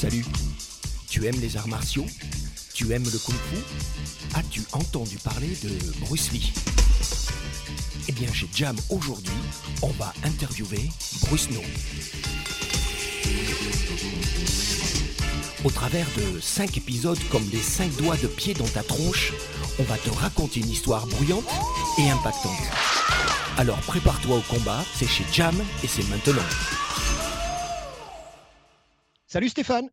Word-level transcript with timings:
Salut. 0.00 0.24
Tu 1.10 1.26
aimes 1.26 1.40
les 1.40 1.56
arts 1.56 1.66
martiaux? 1.66 2.06
Tu 2.72 2.92
aimes 2.92 3.02
le 3.02 3.18
kung-fu? 3.18 3.56
As-tu 4.32 4.62
entendu 4.70 5.16
parler 5.16 5.48
de 5.64 5.70
Bruce 6.06 6.30
Lee? 6.30 6.52
Eh 8.06 8.12
bien, 8.12 8.32
chez 8.32 8.48
Jam 8.54 8.76
aujourd'hui, 8.90 9.34
on 9.82 9.88
va 9.88 10.14
interviewer 10.22 10.88
Bruce 11.22 11.50
No. 11.50 11.58
Au 15.64 15.70
travers 15.72 16.06
de 16.16 16.38
5 16.38 16.76
épisodes 16.76 17.18
comme 17.32 17.50
les 17.50 17.60
5 17.60 17.96
doigts 17.96 18.16
de 18.18 18.28
pied 18.28 18.54
dans 18.54 18.68
ta 18.68 18.84
tronche, 18.84 19.32
on 19.80 19.82
va 19.82 19.98
te 19.98 20.10
raconter 20.10 20.60
une 20.60 20.70
histoire 20.70 21.08
bruyante 21.08 21.50
et 21.98 22.08
impactante. 22.08 22.52
Alors 23.56 23.80
prépare-toi 23.80 24.36
au 24.36 24.42
combat, 24.42 24.84
c'est 24.94 25.08
chez 25.08 25.24
Jam 25.32 25.56
et 25.82 25.88
c'est 25.88 26.08
maintenant. 26.08 26.44
Salut 29.30 29.50
Stéphane 29.50 29.90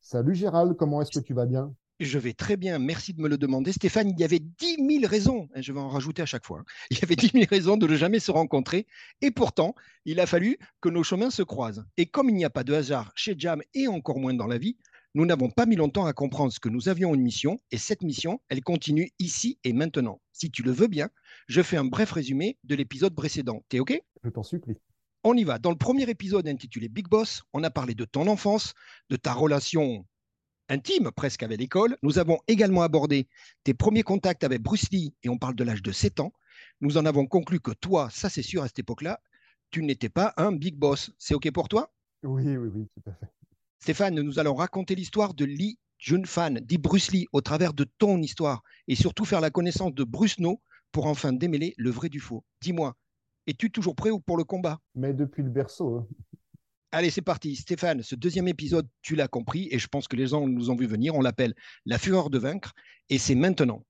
Salut 0.00 0.36
Gérald, 0.36 0.76
comment 0.76 1.02
est-ce 1.02 1.10
que 1.10 1.24
tu 1.24 1.34
vas 1.34 1.44
bien? 1.44 1.74
Je 1.98 2.20
vais 2.20 2.34
très 2.34 2.56
bien, 2.56 2.78
merci 2.78 3.12
de 3.12 3.20
me 3.20 3.28
le 3.28 3.36
demander. 3.36 3.72
Stéphane, 3.72 4.10
il 4.10 4.20
y 4.20 4.22
avait 4.22 4.38
10 4.38 4.76
000 5.00 5.10
raisons, 5.10 5.48
et 5.56 5.62
je 5.62 5.72
vais 5.72 5.80
en 5.80 5.88
rajouter 5.88 6.22
à 6.22 6.26
chaque 6.26 6.46
fois, 6.46 6.60
hein. 6.60 6.64
il 6.92 7.00
y 7.00 7.02
avait 7.02 7.16
10 7.16 7.32
000 7.32 7.46
raisons 7.50 7.76
de 7.76 7.88
ne 7.88 7.96
jamais 7.96 8.20
se 8.20 8.30
rencontrer, 8.30 8.86
et 9.22 9.32
pourtant, 9.32 9.74
il 10.04 10.20
a 10.20 10.26
fallu 10.26 10.56
que 10.80 10.88
nos 10.88 11.02
chemins 11.02 11.30
se 11.30 11.42
croisent. 11.42 11.84
Et 11.96 12.06
comme 12.06 12.28
il 12.30 12.36
n'y 12.36 12.44
a 12.44 12.50
pas 12.50 12.62
de 12.62 12.72
hasard 12.72 13.10
chez 13.16 13.34
Jam 13.36 13.60
et 13.74 13.88
encore 13.88 14.20
moins 14.20 14.34
dans 14.34 14.46
la 14.46 14.58
vie, 14.58 14.76
nous 15.16 15.26
n'avons 15.26 15.50
pas 15.50 15.66
mis 15.66 15.74
longtemps 15.74 16.06
à 16.06 16.12
comprendre 16.12 16.52
ce 16.52 16.60
que 16.60 16.68
nous 16.68 16.88
avions 16.88 17.12
une 17.12 17.22
mission, 17.22 17.60
et 17.72 17.76
cette 17.76 18.04
mission, 18.04 18.40
elle 18.50 18.62
continue 18.62 19.10
ici 19.18 19.58
et 19.64 19.72
maintenant. 19.72 20.20
Si 20.32 20.48
tu 20.48 20.62
le 20.62 20.70
veux 20.70 20.86
bien, 20.86 21.08
je 21.48 21.60
fais 21.60 21.76
un 21.76 21.84
bref 21.84 22.12
résumé 22.12 22.56
de 22.62 22.76
l'épisode 22.76 23.16
précédent. 23.16 23.64
T'es 23.68 23.80
OK? 23.80 24.00
Je 24.22 24.30
t'en 24.30 24.44
supplie. 24.44 24.76
On 25.22 25.36
y 25.36 25.44
va. 25.44 25.58
Dans 25.58 25.70
le 25.70 25.76
premier 25.76 26.08
épisode 26.08 26.48
intitulé 26.48 26.88
Big 26.88 27.06
Boss, 27.06 27.42
on 27.52 27.62
a 27.62 27.68
parlé 27.68 27.94
de 27.94 28.06
ton 28.06 28.26
enfance, 28.26 28.72
de 29.10 29.16
ta 29.16 29.34
relation 29.34 30.06
intime 30.70 31.10
presque 31.10 31.42
avec 31.42 31.60
l'école. 31.60 31.98
Nous 32.02 32.18
avons 32.18 32.38
également 32.48 32.80
abordé 32.80 33.28
tes 33.62 33.74
premiers 33.74 34.02
contacts 34.02 34.44
avec 34.44 34.62
Bruce 34.62 34.90
Lee 34.90 35.14
et 35.22 35.28
on 35.28 35.36
parle 35.36 35.56
de 35.56 35.64
l'âge 35.64 35.82
de 35.82 35.92
7 35.92 36.20
ans. 36.20 36.32
Nous 36.80 36.96
en 36.96 37.04
avons 37.04 37.26
conclu 37.26 37.60
que 37.60 37.72
toi, 37.72 38.08
ça 38.10 38.30
c'est 38.30 38.42
sûr 38.42 38.62
à 38.62 38.68
cette 38.68 38.78
époque-là, 38.78 39.20
tu 39.70 39.82
n'étais 39.82 40.08
pas 40.08 40.32
un 40.38 40.52
big 40.52 40.76
boss. 40.76 41.10
C'est 41.18 41.34
OK 41.34 41.50
pour 41.50 41.68
toi? 41.68 41.92
Oui, 42.22 42.56
oui, 42.56 42.70
oui, 42.74 42.88
tout 42.94 43.10
à 43.10 43.12
fait. 43.12 43.30
Stéphane, 43.78 44.14
nous 44.14 44.38
allons 44.38 44.54
raconter 44.54 44.94
l'histoire 44.94 45.34
de 45.34 45.44
Lee 45.44 45.78
Jun-fan, 45.98 46.60
dit 46.60 46.78
Bruce 46.78 47.12
Lee, 47.12 47.26
au 47.32 47.42
travers 47.42 47.74
de 47.74 47.84
ton 47.84 48.22
histoire 48.22 48.62
et 48.88 48.94
surtout 48.94 49.26
faire 49.26 49.42
la 49.42 49.50
connaissance 49.50 49.92
de 49.94 50.04
Bruce 50.04 50.38
No 50.38 50.62
pour 50.92 51.06
enfin 51.06 51.34
démêler 51.34 51.74
le 51.76 51.90
vrai 51.90 52.08
du 52.08 52.20
faux. 52.20 52.42
Dis-moi, 52.62 52.96
es-tu 53.50 53.70
toujours 53.70 53.94
prêt 53.94 54.10
pour 54.24 54.36
le 54.36 54.44
combat? 54.44 54.78
Mais 54.94 55.12
depuis 55.12 55.42
le 55.42 55.50
berceau. 55.50 55.96
Hein. 55.96 56.06
Allez, 56.92 57.10
c'est 57.10 57.22
parti. 57.22 57.56
Stéphane, 57.56 58.02
ce 58.02 58.14
deuxième 58.14 58.48
épisode, 58.48 58.88
tu 59.02 59.14
l'as 59.14 59.28
compris, 59.28 59.68
et 59.70 59.78
je 59.78 59.86
pense 59.86 60.08
que 60.08 60.16
les 60.16 60.28
gens 60.28 60.46
nous 60.46 60.70
ont 60.70 60.76
vu 60.76 60.86
venir. 60.86 61.14
On 61.14 61.20
l'appelle 61.20 61.54
La 61.84 61.98
fureur 61.98 62.30
de 62.30 62.38
vaincre, 62.38 62.72
et 63.08 63.18
c'est 63.18 63.34
maintenant. 63.34 63.84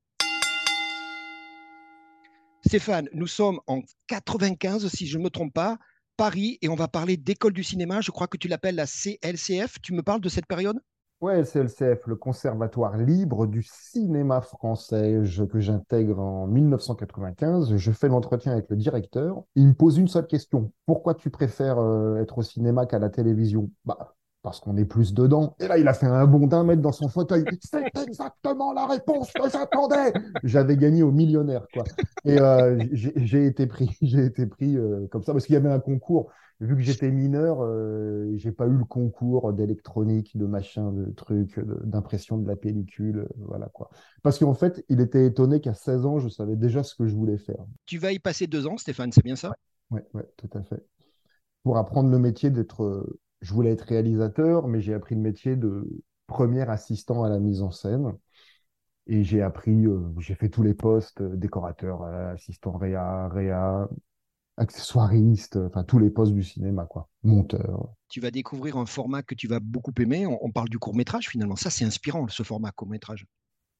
Stéphane, 2.66 3.08
nous 3.14 3.26
sommes 3.26 3.60
en 3.66 3.82
95, 4.08 4.88
si 4.88 5.06
je 5.06 5.18
ne 5.18 5.24
me 5.24 5.30
trompe 5.30 5.54
pas, 5.54 5.78
Paris, 6.16 6.58
et 6.60 6.68
on 6.68 6.74
va 6.74 6.88
parler 6.88 7.16
d'école 7.16 7.54
du 7.54 7.64
cinéma. 7.64 8.00
Je 8.02 8.10
crois 8.10 8.26
que 8.26 8.36
tu 8.36 8.48
l'appelles 8.48 8.74
la 8.74 8.86
CLCF. 8.86 9.80
Tu 9.82 9.94
me 9.94 10.02
parles 10.02 10.20
de 10.20 10.28
cette 10.28 10.46
période? 10.46 10.78
Ouais, 11.20 11.44
CLCF, 11.44 12.06
le 12.06 12.16
Conservatoire 12.16 12.96
libre 12.96 13.46
du 13.46 13.62
cinéma 13.62 14.40
français 14.40 15.20
que 15.52 15.60
j'intègre 15.60 16.18
en 16.18 16.46
1995. 16.46 17.76
Je 17.76 17.92
fais 17.92 18.08
l'entretien 18.08 18.52
avec 18.52 18.70
le 18.70 18.76
directeur. 18.76 19.42
Il 19.54 19.68
me 19.68 19.74
pose 19.74 19.98
une 19.98 20.08
seule 20.08 20.26
question. 20.26 20.72
Pourquoi 20.86 21.14
tu 21.14 21.28
préfères 21.28 21.78
euh, 21.78 22.22
être 22.22 22.38
au 22.38 22.42
cinéma 22.42 22.86
qu'à 22.86 22.98
la 22.98 23.10
télévision? 23.10 23.70
Bah, 23.84 24.14
parce 24.42 24.60
qu'on 24.60 24.78
est 24.78 24.86
plus 24.86 25.12
dedans. 25.12 25.54
Et 25.60 25.68
là, 25.68 25.76
il 25.76 25.86
a 25.88 25.92
fait 25.92 26.06
un 26.06 26.26
bond 26.26 26.46
d'un 26.46 26.64
mètre 26.64 26.80
dans 26.80 26.92
son 26.92 27.08
fauteuil. 27.08 27.44
C'est 27.60 27.84
exactement 28.02 28.72
la 28.72 28.86
réponse 28.86 29.30
que 29.32 29.50
j'attendais. 29.50 30.14
J'avais 30.42 30.78
gagné 30.78 31.02
au 31.02 31.12
millionnaire, 31.12 31.66
quoi. 31.74 31.84
Et 32.24 32.40
euh, 32.40 32.82
j'ai 32.92 33.44
été 33.44 33.66
pris, 33.66 33.94
été 34.00 34.46
pris 34.46 34.74
euh, 34.78 35.06
comme 35.10 35.22
ça 35.22 35.32
parce 35.32 35.44
qu'il 35.44 35.52
y 35.52 35.58
avait 35.58 35.70
un 35.70 35.80
concours 35.80 36.30
vu 36.60 36.76
que 36.76 36.82
j'étais 36.82 37.10
mineur, 37.10 37.62
euh, 37.62 38.30
j'ai 38.36 38.52
pas 38.52 38.66
eu 38.66 38.76
le 38.76 38.84
concours 38.84 39.52
d'électronique, 39.52 40.36
de 40.36 40.46
machin, 40.46 40.92
de 40.92 41.10
trucs, 41.10 41.58
d'impression 41.84 42.36
de 42.36 42.46
la 42.46 42.56
pellicule, 42.56 43.20
euh, 43.20 43.28
voilà 43.38 43.66
quoi. 43.68 43.90
Parce 44.22 44.38
qu'en 44.38 44.54
fait, 44.54 44.84
il 44.88 45.00
était 45.00 45.26
étonné 45.26 45.60
qu'à 45.60 45.74
16 45.74 46.04
ans, 46.04 46.18
je 46.18 46.28
savais 46.28 46.56
déjà 46.56 46.82
ce 46.82 46.94
que 46.94 47.06
je 47.06 47.14
voulais 47.14 47.38
faire. 47.38 47.64
Tu 47.86 47.98
vas 47.98 48.12
y 48.12 48.18
passer 48.18 48.46
deux 48.46 48.66
ans, 48.66 48.76
Stéphane, 48.76 49.10
c'est 49.10 49.24
bien 49.24 49.36
ça? 49.36 49.52
Oui, 49.90 50.00
ouais, 50.12 50.28
tout 50.36 50.50
à 50.52 50.62
fait. 50.62 50.84
Pour 51.62 51.78
apprendre 51.78 52.10
le 52.10 52.18
métier 52.18 52.50
d'être, 52.50 52.84
euh, 52.84 53.20
je 53.40 53.54
voulais 53.54 53.70
être 53.70 53.86
réalisateur, 53.86 54.68
mais 54.68 54.80
j'ai 54.80 54.92
appris 54.92 55.14
le 55.14 55.22
métier 55.22 55.56
de 55.56 55.88
premier 56.26 56.68
assistant 56.68 57.24
à 57.24 57.30
la 57.30 57.38
mise 57.38 57.62
en 57.62 57.70
scène. 57.70 58.12
Et 59.06 59.24
j'ai 59.24 59.42
appris, 59.42 59.86
j'ai 60.18 60.34
fait 60.34 60.50
tous 60.50 60.62
les 60.62 60.74
postes, 60.74 61.20
décorateur, 61.20 62.04
assistant 62.04 62.76
réa, 62.76 63.28
réa, 63.28 63.88
accessoiriste, 64.60 65.56
enfin 65.56 65.84
tous 65.84 65.98
les 65.98 66.10
postes 66.10 66.34
du 66.34 66.44
cinéma, 66.44 66.84
quoi, 66.84 67.08
monteur. 67.22 67.94
Tu 68.08 68.20
vas 68.20 68.30
découvrir 68.30 68.76
un 68.76 68.86
format 68.86 69.22
que 69.22 69.34
tu 69.34 69.48
vas 69.48 69.58
beaucoup 69.58 69.92
aimer. 69.98 70.26
On, 70.26 70.50
parle 70.50 70.68
du 70.68 70.78
court 70.78 70.94
métrage 70.94 71.28
finalement. 71.28 71.56
Ça, 71.56 71.70
c'est 71.70 71.84
inspirant, 71.84 72.28
ce 72.28 72.42
format 72.42 72.70
court 72.70 72.88
métrage. 72.88 73.26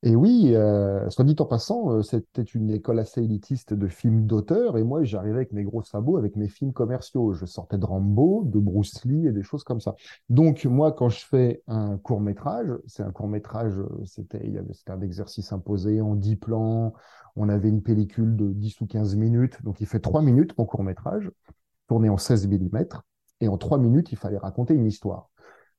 Et 0.02 0.16
oui, 0.16 0.54
euh, 0.54 1.10
soit 1.10 1.26
dit 1.26 1.36
en 1.40 1.44
passant, 1.44 1.92
euh, 1.92 2.02
c'était 2.02 2.42
une 2.42 2.70
école 2.70 2.98
assez 2.98 3.22
élitiste 3.22 3.74
de 3.74 3.86
films 3.86 4.24
d'auteur, 4.24 4.78
et 4.78 4.82
moi 4.82 5.04
j'arrivais 5.04 5.36
avec 5.36 5.52
mes 5.52 5.62
gros 5.62 5.82
sabots, 5.82 6.16
avec 6.16 6.36
mes 6.36 6.48
films 6.48 6.72
commerciaux. 6.72 7.34
Je 7.34 7.44
sortais 7.44 7.76
de 7.76 7.84
Rambo, 7.84 8.44
de 8.46 8.58
Bruce 8.58 9.04
Lee 9.04 9.26
et 9.26 9.32
des 9.32 9.42
choses 9.42 9.62
comme 9.62 9.80
ça. 9.80 9.94
Donc 10.30 10.64
moi, 10.64 10.92
quand 10.92 11.10
je 11.10 11.26
fais 11.26 11.62
un 11.66 11.98
court 11.98 12.22
métrage, 12.22 12.72
c'est 12.86 13.02
un 13.02 13.10
court 13.12 13.28
métrage, 13.28 13.74
c'était 14.06 14.50
un 14.88 15.00
exercice 15.02 15.52
imposé 15.52 16.00
en 16.00 16.14
10 16.14 16.36
plans, 16.36 16.94
on 17.36 17.50
avait 17.50 17.68
une 17.68 17.82
pellicule 17.82 18.36
de 18.36 18.52
10 18.54 18.80
ou 18.80 18.86
15 18.86 19.16
minutes, 19.16 19.62
donc 19.64 19.82
il 19.82 19.86
fait 19.86 20.00
3 20.00 20.22
minutes 20.22 20.56
mon 20.56 20.64
court 20.64 20.82
métrage, 20.82 21.30
tourné 21.88 22.08
en 22.08 22.16
16 22.16 22.48
mm, 22.48 22.84
et 23.42 23.48
en 23.48 23.58
3 23.58 23.76
minutes, 23.76 24.12
il 24.12 24.16
fallait 24.18 24.38
raconter 24.38 24.72
une 24.72 24.86
histoire. 24.86 25.28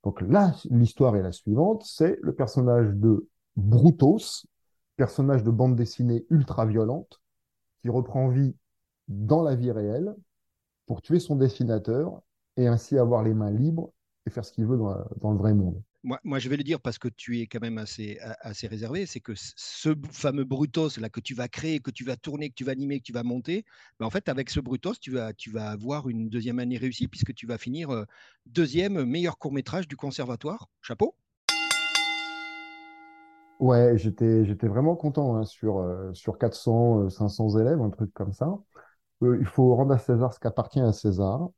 Donc 0.03 0.21
là, 0.21 0.53
l'histoire 0.69 1.15
est 1.15 1.23
la 1.23 1.31
suivante, 1.31 1.83
c'est 1.85 2.19
le 2.21 2.33
personnage 2.33 2.89
de 2.93 3.27
Brutos, 3.55 4.45
personnage 4.95 5.43
de 5.43 5.51
bande 5.51 5.75
dessinée 5.75 6.25
ultra 6.29 6.65
violente, 6.65 7.21
qui 7.81 7.89
reprend 7.89 8.29
vie 8.29 8.55
dans 9.07 9.43
la 9.43 9.55
vie 9.55 9.71
réelle 9.71 10.15
pour 10.85 11.01
tuer 11.01 11.19
son 11.19 11.35
dessinateur 11.35 12.21
et 12.57 12.67
ainsi 12.67 12.97
avoir 12.97 13.23
les 13.23 13.33
mains 13.33 13.51
libres 13.51 13.93
et 14.25 14.29
faire 14.29 14.45
ce 14.45 14.51
qu'il 14.51 14.65
veut 14.65 14.77
dans, 14.77 15.31
le 15.31 15.37
vrai 15.37 15.53
monde. 15.53 15.81
Moi, 16.03 16.39
je 16.39 16.49
vais 16.49 16.57
le 16.57 16.63
dire 16.63 16.81
parce 16.81 16.97
que 16.97 17.07
tu 17.07 17.39
es 17.39 17.47
quand 17.47 17.61
même 17.61 17.77
assez, 17.77 18.19
réservé, 18.63 19.05
c'est 19.05 19.19
que 19.19 19.33
ce 19.35 19.95
fameux 20.11 20.43
Brutos 20.43 20.99
là 20.99 21.09
que 21.09 21.19
tu 21.19 21.35
vas 21.35 21.47
créer, 21.47 21.79
que 21.79 21.91
tu 21.91 22.03
vas 22.03 22.15
tourner, 22.15 22.49
que 22.49 22.55
tu 22.55 22.63
vas 22.63 22.71
animer, 22.71 22.99
que 22.99 23.05
tu 23.05 23.13
vas 23.13 23.23
monter, 23.23 23.65
ben 23.99 24.07
en 24.07 24.09
fait 24.09 24.27
avec 24.27 24.49
ce 24.49 24.59
Brutos, 24.59 24.95
tu 24.99 25.11
vas, 25.11 25.33
tu 25.33 25.51
vas 25.51 25.69
avoir 25.69 26.09
une 26.09 26.29
deuxième 26.29 26.59
année 26.59 26.77
réussie 26.77 27.07
puisque 27.07 27.33
tu 27.35 27.45
vas 27.45 27.59
finir 27.59 27.91
euh, 27.91 28.05
deuxième 28.47 29.05
meilleur 29.05 29.37
court 29.37 29.53
métrage 29.53 29.87
du 29.87 29.95
conservatoire. 29.95 30.69
Chapeau. 30.81 31.15
Ouais, 33.61 33.95
j'étais, 33.97 34.43
j'étais 34.45 34.67
vraiment 34.67 34.95
content 34.95 35.35
hein, 35.37 35.45
sur, 35.45 35.77
euh, 35.79 36.11
sur 36.13 36.37
400, 36.39 37.09
500 37.09 37.55
euh, 37.55 37.61
élèves, 37.61 37.79
un 37.81 37.91
truc 37.91 38.11
comme 38.13 38.33
ça. 38.33 38.57
Euh, 39.23 39.37
il 39.39 39.45
faut 39.47 39.75
rendre 39.75 39.93
à 39.93 39.99
César 39.99 40.33
ce 40.33 40.39
qu'appartient 40.39 40.81
à 40.81 40.93
César. 40.93 41.49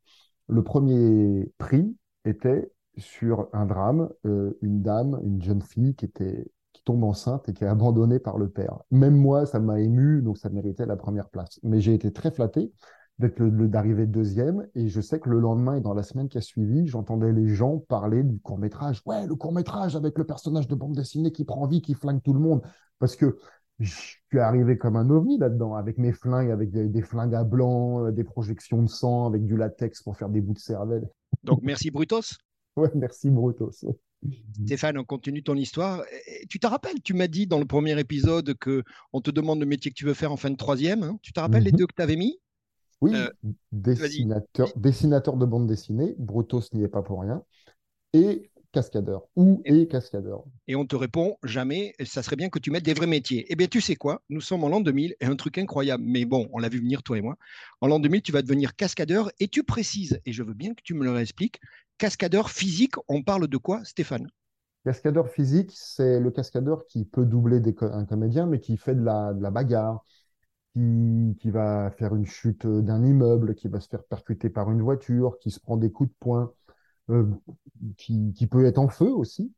Le 0.50 0.64
premier 0.64 1.52
prix 1.60 1.96
était 2.26 2.72
sur 2.98 3.50
un 3.54 3.66
drame, 3.66 4.10
une 4.26 4.82
dame, 4.84 5.20
une 5.24 5.42
jeune 5.42 5.62
fille 5.62 5.96
qui 5.96 6.06
était 6.06 6.46
qui 6.74 6.84
tombe 6.84 7.04
enceinte 7.04 7.50
et 7.50 7.54
qui 7.54 7.64
est 7.66 7.68
abandonnée 7.68 8.20
par 8.20 8.38
le 8.38 8.50
père. 8.50 8.80
Même 8.92 9.16
moi, 9.16 9.46
ça 9.46 9.60
m'a 9.60 9.80
ému, 9.82 10.22
donc 10.24 10.38
ça 10.40 10.50
méritait 10.50 10.86
la 10.88 10.98
première 10.98 11.30
place. 11.30 11.60
Mais 11.64 11.82
j'ai 11.82 11.94
été 11.96 12.12
très 12.14 12.32
flatté 12.32 12.72
d'être 13.20 13.44
d'arriver 13.44 14.06
deuxième. 14.08 14.68
Et 14.76 14.88
je 14.88 15.02
sais 15.02 15.20
que 15.20 15.30
le 15.30 15.40
lendemain 15.40 15.76
et 15.76 15.82
dans 15.82 15.94
la 15.94 16.04
semaine 16.04 16.30
qui 16.30 16.38
a 16.38 16.42
suivi, 16.42 16.88
j'entendais 16.88 17.32
les 17.32 17.48
gens 17.48 17.78
parler 17.78 18.24
du 18.24 18.40
court 18.40 18.58
métrage. 18.58 19.02
Ouais, 19.06 19.28
le 19.28 19.36
court 19.36 19.54
métrage 19.54 19.96
avec 19.96 20.18
le 20.18 20.26
personnage 20.26 20.68
de 20.68 20.76
bande 20.76 20.96
dessinée 20.96 21.32
qui 21.32 21.46
prend 21.46 21.68
vie, 21.68 21.82
qui 21.82 21.94
flingue 21.94 22.22
tout 22.22 22.34
le 22.34 22.40
monde. 22.40 22.62
Parce 23.00 23.16
que 23.16 23.38
je 23.80 23.92
suis 24.30 24.40
arrivé 24.40 24.78
comme 24.78 24.96
un 24.96 25.10
ovni 25.10 25.38
là-dedans, 25.38 25.76
avec 25.76 25.98
mes 25.98 26.14
flingues, 26.14 26.52
avec 26.52 26.72
des, 26.72 27.02
flingues 27.02 27.36
à 27.36 27.44
blanc, 27.44 28.06
euh, 28.06 28.12
des 28.12 28.24
projections 28.24 28.82
de 28.82 28.90
sang, 28.90 29.28
avec 29.28 29.46
du 29.46 29.58
latex 29.58 30.02
pour 30.02 30.18
faire 30.18 30.30
des 30.30 30.42
bouts 30.42 30.54
de 30.54 30.60
cervelle. 30.60 31.08
Donc 31.44 31.60
merci 31.64 31.92
Brutos. 31.92 32.38
ouais, 32.76 32.92
merci 32.96 33.30
Brutos. 33.30 33.86
Stéphane, 34.66 34.98
on 34.98 35.04
continue 35.04 35.44
ton 35.44 35.56
histoire. 35.56 36.02
Tu 36.50 36.60
te 36.60 36.66
rappelles, 36.66 37.02
tu 37.04 37.14
m'as 37.14 37.28
dit 37.28 37.46
dans 37.46 37.60
le 37.60 37.66
premier 37.66 38.00
épisode 38.00 38.54
que 38.56 38.84
on 39.12 39.20
te 39.20 39.32
demande 39.32 39.60
le 39.60 39.66
métier 39.66 39.92
que 39.92 39.96
tu 39.96 40.06
veux 40.06 40.14
faire 40.14 40.32
en 40.32 40.38
fin 40.38 40.50
de 40.50 40.56
troisième. 40.56 41.04
Hein. 41.04 41.18
tu 41.22 41.34
te 41.34 41.40
rappelles 41.42 41.64
les 41.64 41.72
mhm. 41.72 41.78
deux 41.78 41.88
que 41.88 41.96
tu 41.96 42.02
avais 42.02 42.16
mis? 42.16 42.40
Oui, 43.04 43.14
euh, 43.16 43.30
dessinateur, 43.72 44.70
dessinateur 44.76 45.38
de 45.38 45.46
bande 45.46 45.68
dessinée, 45.68 46.16
Brutus 46.18 46.74
n'y 46.74 46.84
est 46.84 46.88
pas 46.88 47.02
pour 47.02 47.22
rien, 47.22 47.44
et 48.14 48.50
cascadeur, 48.72 49.28
ou 49.36 49.62
et 49.66 49.88
cascadeur. 49.88 50.44
Et 50.68 50.76
on 50.76 50.86
te 50.86 50.96
répond 50.96 51.38
jamais, 51.44 51.94
ça 52.06 52.24
serait 52.24 52.36
bien 52.36 52.50
que 52.50 52.60
tu 52.60 52.72
mettes 52.72 52.84
des 52.86 52.94
vrais 52.94 53.08
métiers. 53.08 53.46
Eh 53.50 53.56
bien, 53.56 53.68
tu 53.68 53.82
sais 53.82 53.96
quoi, 53.96 54.22
nous 54.30 54.42
sommes 54.42 54.64
en 54.64 54.70
l'an 54.70 54.82
2000 54.82 55.16
et 55.20 55.26
un 55.26 55.36
truc 55.36 55.58
incroyable, 55.58 56.04
mais 56.06 56.26
bon, 56.26 56.50
on 56.54 56.60
l'a 56.60 56.70
vu 56.70 56.80
venir 56.80 57.04
toi 57.04 57.18
et 57.18 57.22
moi. 57.22 57.36
En 57.82 57.88
l'an 57.88 58.00
2000, 58.00 58.22
tu 58.22 58.32
vas 58.32 58.42
devenir 58.42 58.76
cascadeur 58.76 59.30
et 59.40 59.48
tu 59.48 59.64
précises, 59.64 60.20
et 60.26 60.34
je 60.34 60.42
veux 60.44 60.54
bien 60.54 60.74
que 60.74 60.82
tu 60.84 60.94
me 60.94 61.04
le 61.04 61.20
expliques, 61.20 61.60
cascadeur 61.98 62.50
physique, 62.50 62.96
on 63.08 63.22
parle 63.22 63.48
de 63.48 63.58
quoi, 63.58 63.84
Stéphane? 63.84 64.28
Cascadeur 64.86 65.30
physique, 65.30 65.72
c'est 65.74 66.20
le 66.20 66.30
cascadeur 66.32 66.86
qui 66.88 67.06
peut 67.06 67.26
doubler 67.26 67.62
des 67.62 67.74
un 67.82 68.06
comédien, 68.06 68.46
mais 68.48 68.60
qui 68.60 68.76
fait 68.76 68.96
de 68.96 69.04
la, 69.04 69.34
de 69.34 69.42
la 69.42 69.50
bagarre, 69.50 70.04
qui, 70.74 71.50
va 71.52 71.92
faire 71.92 72.16
une 72.16 72.26
chute 72.26 72.66
d'un 72.66 73.04
immeuble, 73.04 73.56
qui 73.56 73.68
va 73.68 73.80
se 73.80 73.88
faire 73.88 74.04
percuter 74.04 74.50
par 74.50 74.72
une 74.72 74.82
voiture, 74.82 75.38
qui 75.40 75.52
se 75.52 75.60
prend 75.60 75.78
des 75.78 75.92
coups 75.92 76.10
de 76.10 76.16
poing, 76.20 76.52
euh, 77.10 77.30
qui, 77.98 78.34
qui, 78.34 78.48
peut 78.48 78.66
être 78.66 78.80
en 78.80 78.88
feu 78.88 79.10
aussi, 79.10 79.54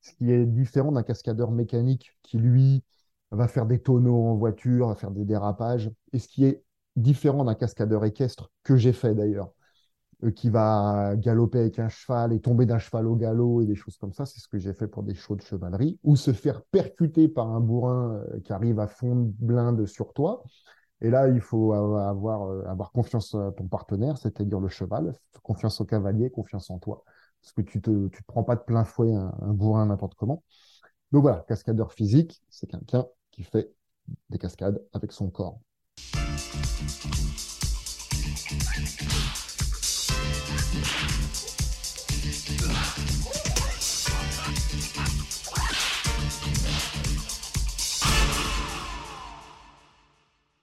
ce 0.00 0.12
qui 0.12 0.30
est 0.30 0.46
différent 0.46 0.92
d'un 0.92 1.02
cascadeur 1.02 1.50
mécanique 1.50 2.18
qui, 2.22 2.38
lui, 2.38 2.84
va 3.30 3.48
faire 3.48 3.66
des 3.66 3.80
tonneaux 3.80 4.26
en 4.28 4.36
voiture, 4.36 4.88
va 4.88 4.96
faire 4.96 5.12
des 5.12 5.24
dérapages, 5.24 5.90
et 6.12 6.18
ce 6.18 6.28
qui 6.28 6.44
est 6.44 6.62
différent 6.96 7.44
d'un 7.44 7.54
cascadeur 7.54 8.04
équestre, 8.04 8.50
que 8.62 8.76
j'ai 8.76 8.92
fait 8.92 9.14
d'ailleurs, 9.14 9.46
euh, 9.46 9.59
qui 10.34 10.50
va 10.50 11.14
galoper 11.16 11.60
avec 11.60 11.78
un 11.78 11.88
cheval 11.88 12.32
et 12.32 12.40
tomber 12.40 12.66
d'un 12.66 12.78
cheval 12.78 13.06
au 13.06 13.16
galop 13.16 13.62
et 13.62 13.66
des 13.66 13.74
choses 13.74 13.96
comme 13.96 14.12
ça, 14.12 14.26
c'est 14.26 14.40
ce 14.40 14.48
que 14.48 14.58
j'ai 14.58 14.74
fait 14.74 14.86
pour 14.86 15.02
des 15.02 15.14
shows 15.14 15.36
de 15.36 15.42
chevalerie, 15.42 15.98
ou 16.04 16.16
se 16.16 16.32
faire 16.32 16.62
percuter 16.62 17.28
par 17.28 17.48
un 17.48 17.60
bourrin 17.60 18.14
euh, 18.14 18.40
qui 18.40 18.52
arrive 18.52 18.80
à 18.80 18.86
fond 18.86 19.16
de 19.16 19.32
blinde 19.38 19.86
sur 19.86 20.12
toi. 20.12 20.42
Et 21.00 21.10
là, 21.10 21.28
il 21.28 21.40
faut 21.40 21.72
avoir, 21.72 22.42
euh, 22.42 22.62
avoir 22.66 22.92
confiance 22.92 23.34
à 23.34 23.52
ton 23.52 23.66
partenaire, 23.66 24.18
c'est-à-dire 24.18 24.60
le 24.60 24.68
cheval, 24.68 25.14
confiance 25.42 25.80
au 25.80 25.84
cavalier, 25.84 26.30
confiance 26.30 26.70
en 26.70 26.78
toi. 26.78 27.04
Parce 27.40 27.52
que 27.52 27.62
tu 27.62 27.78
ne 27.78 27.82
te, 27.82 28.08
tu 28.08 28.22
te 28.22 28.26
prends 28.26 28.44
pas 28.44 28.56
de 28.56 28.60
plein 28.60 28.84
fouet 28.84 29.14
un 29.14 29.54
bourrin 29.54 29.86
n'importe 29.86 30.14
comment. 30.14 30.42
Donc 31.12 31.22
voilà, 31.22 31.44
cascadeur 31.48 31.92
physique, 31.92 32.42
c'est 32.50 32.68
quelqu'un 32.68 33.06
qui 33.30 33.42
fait 33.42 33.72
des 34.28 34.38
cascades 34.38 34.80
avec 34.92 35.12
son 35.12 35.30
corps. 35.30 35.60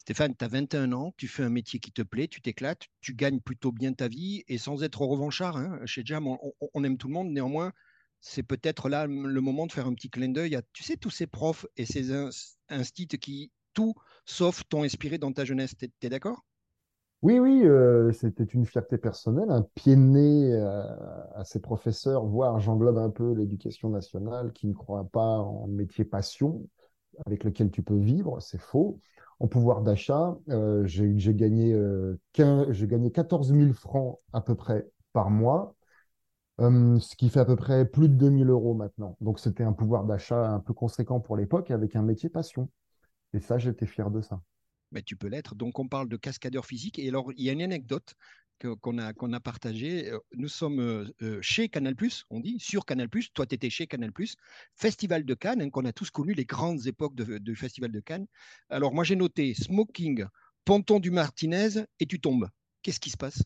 Stéphane, 0.07 0.33
tu 0.37 0.45
as 0.45 0.47
21 0.47 0.93
ans, 0.93 1.13
tu 1.17 1.27
fais 1.27 1.43
un 1.43 1.49
métier 1.49 1.81
qui 1.81 1.91
te 1.91 2.01
plaît, 2.01 2.29
tu 2.29 2.39
t'éclates, 2.39 2.87
tu 3.01 3.13
gagnes 3.13 3.41
plutôt 3.41 3.73
bien 3.73 3.91
ta 3.91 4.07
vie 4.07 4.45
et 4.47 4.57
sans 4.57 4.81
être 4.81 5.01
revanchard, 5.01 5.57
hein, 5.57 5.81
chez 5.83 6.03
Jam, 6.05 6.25
on, 6.25 6.83
aime 6.85 6.97
tout 6.97 7.09
le 7.09 7.13
monde, 7.13 7.29
néanmoins, 7.29 7.73
c'est 8.21 8.43
peut-être 8.43 8.87
là 8.87 9.07
le 9.07 9.41
moment 9.41 9.67
de 9.67 9.73
faire 9.73 9.87
un 9.87 9.93
petit 9.93 10.09
clin 10.09 10.29
d'œil 10.29 10.55
à, 10.55 10.61
tu 10.71 10.83
sais, 10.83 10.95
tous 10.95 11.09
ces 11.09 11.27
profs 11.27 11.65
et 11.75 11.85
ces 11.85 12.13
instituts 12.69 13.17
qui, 13.17 13.51
tout 13.73 13.95
sauf, 14.23 14.63
t'ont 14.69 14.83
inspiré 14.83 15.17
dans 15.17 15.33
ta 15.33 15.43
jeunesse. 15.43 15.75
Tu 15.77 15.89
es, 16.01 16.09
d'accord? 16.09 16.45
Oui, 17.23 17.39
oui, 17.39 17.61
euh, 17.65 18.11
c'était 18.13 18.43
une 18.43 18.65
fierté 18.65 18.97
personnelle, 18.97 19.49
un 19.49 19.63
pied 19.75 19.95
de 19.95 20.01
nez 20.01 20.53
euh, 20.53 20.83
à 21.35 21.43
ces 21.43 21.59
professeurs, 21.59 22.25
voire 22.25 22.59
j'englobe 22.59 22.97
un 22.99 23.09
peu 23.09 23.33
l'éducation 23.33 23.89
nationale 23.89 24.53
qui 24.53 24.67
ne 24.67 24.73
croit 24.73 25.05
pas 25.05 25.39
en 25.39 25.67
métier 25.67 26.05
passion 26.05 26.67
avec 27.25 27.43
lequel 27.45 27.71
tu 27.71 27.83
peux 27.83 27.97
vivre, 27.97 28.41
c'est 28.41 28.59
faux 28.61 28.99
en 29.39 29.47
pouvoir 29.47 29.81
d'achat. 29.83 30.37
Euh, 30.49 30.85
j'ai 30.87 31.35
gagné, 31.35 31.73
euh, 31.73 32.19
gagné 32.37 33.11
14 33.11 33.53
000 33.53 33.73
francs 33.73 34.19
à 34.33 34.41
peu 34.41 34.55
près 34.55 34.87
par 35.13 35.29
mois, 35.31 35.75
euh, 36.61 36.99
ce 36.99 37.15
qui 37.15 37.29
fait 37.29 37.39
à 37.41 37.45
peu 37.45 37.55
près 37.57 37.85
plus 37.85 38.09
de 38.09 38.15
2 38.15 38.29
000 38.31 38.49
euros 38.49 38.73
maintenant. 38.75 39.17
Donc 39.21 39.39
c'était 39.39 39.63
un 39.63 39.73
pouvoir 39.73 40.05
d'achat 40.05 40.49
un 40.51 40.59
peu 40.59 40.73
conséquent 40.73 41.19
pour 41.21 41.37
l'époque 41.37 41.71
avec 41.71 41.95
un 41.95 42.03
métier 42.03 42.29
passion. 42.29 42.69
Et 43.33 43.39
ça, 43.41 43.57
j'étais 43.59 43.87
fier 43.87 44.11
de 44.11 44.21
ça. 44.21 44.41
Mais 44.91 45.01
tu 45.01 45.15
peux 45.15 45.27
l'être. 45.27 45.55
Donc 45.55 45.79
on 45.79 45.87
parle 45.87 46.09
de 46.09 46.17
cascadeur 46.17 46.65
physique. 46.65 46.99
Et 46.99 47.07
alors, 47.07 47.31
il 47.35 47.43
y 47.43 47.49
a 47.49 47.53
une 47.53 47.61
anecdote 47.61 48.15
qu'on 48.81 48.97
a, 48.97 49.13
qu'on 49.13 49.33
a 49.33 49.39
partagé. 49.39 50.11
Euh, 50.11 50.19
nous 50.35 50.47
sommes 50.47 50.79
euh, 50.79 51.05
euh, 51.21 51.39
chez 51.41 51.69
Canal, 51.69 51.95
on 52.29 52.39
dit, 52.39 52.57
sur 52.59 52.85
Canal. 52.85 53.09
Toi, 53.09 53.45
tu 53.45 53.55
étais 53.55 53.69
chez 53.69 53.87
Canal, 53.87 54.11
Festival 54.73 55.25
de 55.25 55.33
Cannes, 55.33 55.61
hein, 55.61 55.69
qu'on 55.69 55.85
a 55.85 55.93
tous 55.93 56.09
connu 56.09 56.33
les 56.33 56.45
grandes 56.45 56.85
époques 56.87 57.15
du 57.15 57.55
Festival 57.55 57.91
de 57.91 57.99
Cannes. 57.99 58.27
Alors, 58.69 58.93
moi, 58.93 59.03
j'ai 59.03 59.15
noté 59.15 59.53
smoking, 59.53 60.25
ponton 60.65 60.99
du 60.99 61.11
Martinez, 61.11 61.85
et 61.99 62.05
tu 62.05 62.19
tombes. 62.19 62.47
Qu'est-ce 62.81 62.99
qui 62.99 63.09
se 63.09 63.17
passe? 63.17 63.43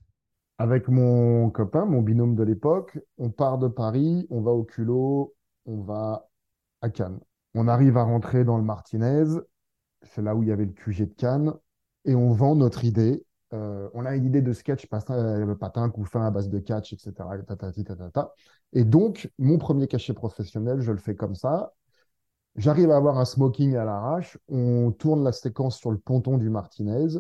Avec 0.58 0.88
mon 0.88 1.50
copain, 1.50 1.86
mon 1.86 2.02
binôme 2.02 2.36
de 2.36 2.44
l'époque, 2.44 3.00
on 3.18 3.32
part 3.32 3.58
de 3.58 3.68
Paris, 3.68 4.28
on 4.30 4.42
va 4.42 4.52
au 4.52 4.64
culot, 4.64 5.36
on 5.66 5.82
va 5.82 6.30
à 6.82 6.90
Cannes. 6.90 7.20
On 7.56 7.68
arrive 7.68 7.98
à 7.98 8.04
rentrer 8.04 8.44
dans 8.44 8.58
le 8.58 8.64
Martinez, 8.64 9.26
c'est 10.04 10.22
là 10.22 10.36
où 10.36 10.44
il 10.44 10.50
y 10.50 10.52
avait 10.52 10.66
le 10.66 10.74
QG 10.74 11.10
de 11.10 11.14
Cannes, 11.14 11.54
et 12.06 12.16
on 12.16 12.32
vend 12.32 12.56
notre 12.56 12.84
idée 12.86 13.24
euh, 13.54 13.90
on 13.94 14.06
a 14.06 14.16
une 14.16 14.26
idée 14.26 14.42
de 14.42 14.54
sketch, 14.54 14.88
patin, 14.88 15.14
euh, 15.14 15.56
patin, 15.56 15.90
coup 15.90 16.06
fin 16.06 16.26
à 16.26 16.32
base 16.32 16.50
de 16.50 16.60
catch, 16.60 16.94
etc. 16.94 17.14
Et 18.74 18.86
donc, 18.86 19.30
mon 19.38 19.58
premier 19.58 19.88
cachet 19.88 20.14
professionnel, 20.14 20.80
je 20.82 20.92
le 20.92 20.98
fais 20.98 21.16
comme 21.16 21.36
ça. 21.36 21.74
J'arrive 22.56 22.92
à 22.92 22.98
avoir 22.98 23.18
un 23.18 23.26
smoking 23.26 23.76
à 23.76 23.86
l'arrache. 23.86 24.38
On 24.48 24.92
tourne 24.92 25.24
la 25.24 25.32
séquence 25.32 25.78
sur 25.78 25.92
le 25.92 25.98
ponton 25.98 26.38
du 26.38 26.50
Martinez. 26.50 27.20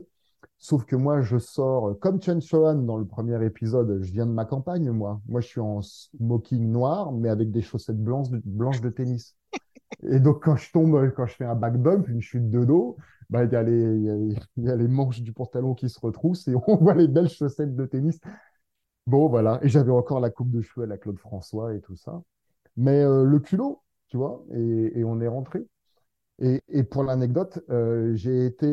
Sauf 0.57 0.85
que 0.85 0.95
moi, 0.95 1.21
je 1.21 1.37
sors 1.37 1.97
comme 1.99 2.21
Chen 2.21 2.41
Chohan 2.41 2.75
dans 2.75 2.97
le 2.97 3.05
premier 3.05 3.43
épisode. 3.45 4.01
Je 4.01 4.11
viens 4.11 4.25
de 4.25 4.31
ma 4.31 4.45
campagne, 4.45 4.89
moi. 4.91 5.21
Moi, 5.27 5.41
je 5.41 5.47
suis 5.47 5.61
en 5.61 5.81
smoking 5.81 6.71
noir, 6.71 7.11
mais 7.11 7.29
avec 7.29 7.51
des 7.51 7.61
chaussettes 7.61 8.01
blanches 8.01 8.81
de 8.81 8.89
tennis. 8.89 9.35
Et 10.03 10.19
donc, 10.19 10.43
quand 10.43 10.55
je 10.55 10.71
tombe, 10.71 11.11
quand 11.15 11.25
je 11.27 11.35
fais 11.35 11.45
un 11.45 11.55
back 11.55 11.77
bump, 11.77 12.07
une 12.07 12.21
chute 12.21 12.49
de 12.49 12.65
dos, 12.65 12.97
bah, 13.29 13.45
il 13.45 13.51
y, 13.51 13.55
a 13.55 13.63
les, 14.75 14.87
manches 14.87 15.21
du 15.21 15.31
pantalon 15.33 15.73
qui 15.73 15.89
se 15.89 15.99
retroussent 15.99 16.47
et 16.47 16.55
on 16.67 16.75
voit 16.77 16.95
les 16.95 17.07
belles 17.07 17.29
chaussettes 17.29 17.75
de 17.75 17.85
tennis. 17.85 18.19
Bon, 19.07 19.29
voilà. 19.29 19.59
Et 19.63 19.69
j'avais 19.69 19.91
encore 19.91 20.19
la 20.19 20.29
coupe 20.29 20.51
de 20.51 20.61
cheveux 20.61 20.85
à 20.85 20.87
la 20.87 20.97
Claude 20.97 21.19
François 21.19 21.73
et 21.73 21.81
tout 21.81 21.95
ça. 21.95 22.21
Mais 22.77 23.01
euh, 23.03 23.23
le 23.23 23.39
culot, 23.39 23.81
tu 24.07 24.17
vois, 24.17 24.43
et, 24.53 25.03
on 25.03 25.21
est 25.21 25.27
rentré. 25.27 25.65
Et, 26.39 26.83
pour 26.83 27.03
l'anecdote, 27.03 27.59
euh, 27.69 28.15
j'ai 28.15 28.45
été 28.45 28.67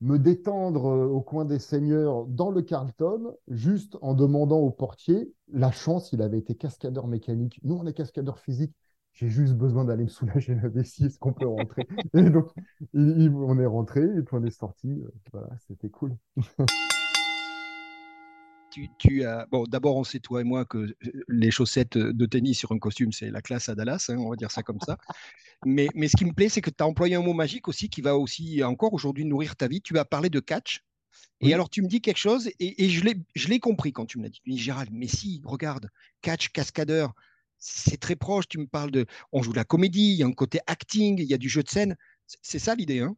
me 0.00 0.18
détendre 0.18 0.84
au 0.84 1.20
coin 1.20 1.44
des 1.44 1.58
seigneurs 1.58 2.24
dans 2.26 2.50
le 2.50 2.62
Carlton, 2.62 3.34
juste 3.48 3.96
en 4.00 4.14
demandant 4.14 4.58
au 4.58 4.70
portier 4.70 5.32
la 5.52 5.70
chance, 5.70 6.12
il 6.12 6.22
avait 6.22 6.38
été 6.38 6.54
cascadeur 6.54 7.06
mécanique. 7.06 7.60
Nous, 7.64 7.74
on 7.74 7.86
est 7.86 7.92
cascadeur 7.92 8.38
physique 8.38 8.74
j'ai 9.18 9.28
juste 9.28 9.54
besoin 9.54 9.84
d'aller 9.84 10.04
me 10.04 10.08
soulager 10.08 10.54
la 10.54 10.68
vessie, 10.68 11.06
est-ce 11.06 11.18
qu'on 11.18 11.32
peut 11.32 11.48
rentrer? 11.48 11.88
Et 12.14 12.30
donc, 12.30 12.52
on 12.94 13.58
est 13.58 13.66
rentré 13.66 14.02
et 14.02 14.22
puis 14.22 14.36
on 14.36 14.44
est 14.44 14.50
sorti. 14.50 14.88
Euh, 14.90 15.10
voilà, 15.32 15.48
c'était 15.66 15.90
cool. 15.90 16.16
Tu, 18.98 19.24
as... 19.24 19.46
Bon, 19.50 19.64
d'abord, 19.64 19.96
on 19.96 20.04
sait, 20.04 20.20
toi 20.20 20.40
et 20.40 20.44
moi, 20.44 20.64
que 20.64 20.78
euh, 20.78 20.94
les 21.26 21.50
chaussettes 21.50 21.98
de 21.98 22.26
tennis 22.26 22.58
sur 22.58 22.70
un 22.70 22.78
costume, 22.78 23.10
c'est 23.10 23.28
la 23.28 23.42
classe 23.42 23.68
à 23.68 23.74
Dallas, 23.74 24.06
hein, 24.08 24.18
on 24.18 24.30
va 24.30 24.36
dire 24.36 24.52
ça 24.52 24.62
comme 24.62 24.78
ça. 24.78 24.98
mais, 25.66 25.88
mais 25.96 26.06
ce 26.06 26.16
qui 26.16 26.24
me 26.24 26.32
plaît, 26.32 26.48
c'est 26.48 26.60
que 26.60 26.70
tu 26.70 26.80
as 26.80 26.86
employé 26.86 27.16
un 27.16 27.22
mot 27.22 27.32
magique 27.32 27.66
aussi 27.66 27.88
qui 27.88 28.02
va 28.02 28.16
aussi 28.16 28.62
encore 28.62 28.92
aujourd'hui 28.92 29.24
nourrir 29.24 29.56
ta 29.56 29.66
vie. 29.66 29.80
Tu 29.80 29.98
as 29.98 30.04
parlé 30.04 30.28
de 30.28 30.38
catch. 30.38 30.84
Et 31.40 31.52
alors, 31.54 31.70
tu 31.70 31.82
me 31.82 31.88
dis 31.88 32.00
quelque 32.00 32.18
chose, 32.18 32.48
et, 32.60 32.84
et 32.84 32.88
je 32.88 33.48
l'ai 33.48 33.58
compris 33.58 33.92
quand 33.92 34.06
tu 34.06 34.18
me 34.18 34.22
l'as 34.22 34.28
dit. 34.28 34.40
Tu 34.44 34.50
me 34.50 34.54
dis, 34.54 34.62
Gérald, 34.62 34.90
mais 34.92 35.08
si, 35.08 35.42
regarde, 35.44 35.90
catch, 36.22 36.50
cascadeur, 36.50 37.14
c'est 37.58 37.98
très 37.98 38.16
proche. 38.16 38.48
Tu 38.48 38.58
me 38.58 38.66
parles 38.66 38.90
de. 38.90 39.06
On 39.32 39.42
joue 39.42 39.52
de 39.52 39.56
la 39.56 39.64
comédie, 39.64 40.12
il 40.12 40.16
y 40.18 40.22
a 40.22 40.26
un 40.26 40.32
côté 40.32 40.60
acting, 40.66 41.18
il 41.18 41.26
y 41.26 41.34
a 41.34 41.38
du 41.38 41.48
jeu 41.48 41.62
de 41.62 41.68
scène. 41.68 41.96
C'est 42.42 42.58
ça 42.58 42.74
l'idée, 42.74 43.00
hein? 43.00 43.16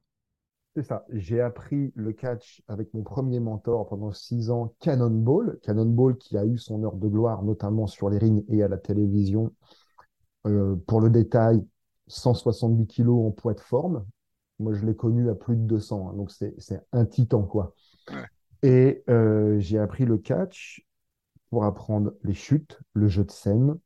C'est 0.76 0.85
ça. 0.85 1.04
J'ai 1.11 1.40
appris 1.40 1.92
le 1.97 2.12
catch 2.12 2.62
avec 2.68 2.94
mon 2.94 3.02
premier 3.02 3.40
mentor 3.40 3.88
pendant 3.88 4.12
six 4.12 4.50
ans, 4.50 4.75
Cannonball. 4.78 5.59
Cannonball 5.62 6.16
qui 6.16 6.38
a 6.38 6.44
eu 6.44 6.59
son 6.59 6.85
heure 6.85 6.94
de 6.94 7.09
gloire, 7.09 7.42
notamment 7.42 7.88
sur 7.88 8.09
les 8.09 8.18
rings 8.18 8.44
et 8.49 8.62
à 8.62 8.68
la 8.68 8.78
télévision. 8.78 9.52
Euh, 10.47 10.76
pour 10.87 11.00
le 11.00 11.11
détail, 11.11 11.66
170 12.06 12.87
kilos 12.87 13.26
en 13.26 13.30
poids 13.32 13.54
de 13.54 13.61
forme. 13.61 14.06
Moi, 14.61 14.75
je 14.75 14.85
l'ai 14.85 14.94
connu 14.94 15.28
à 15.28 15.35
plus 15.35 15.56
de 15.56 15.62
200, 15.62 16.11
hein, 16.11 16.16
donc 16.16 16.30
c'est 16.30 16.80
un 16.92 17.06
titan, 17.06 17.42
quoi. 17.42 17.75
Et 18.62 19.02
euh, 19.09 19.59
j'ai 19.59 19.78
appris 19.78 20.04
le 20.04 20.18
catch 20.18 20.87
pour 21.50 21.64
apprendre 21.64 22.12
les 22.23 22.35
chutes, 22.35 22.78
le 22.92 23.09
jeu 23.09 23.25
de 23.25 23.30
scène, 23.30 23.78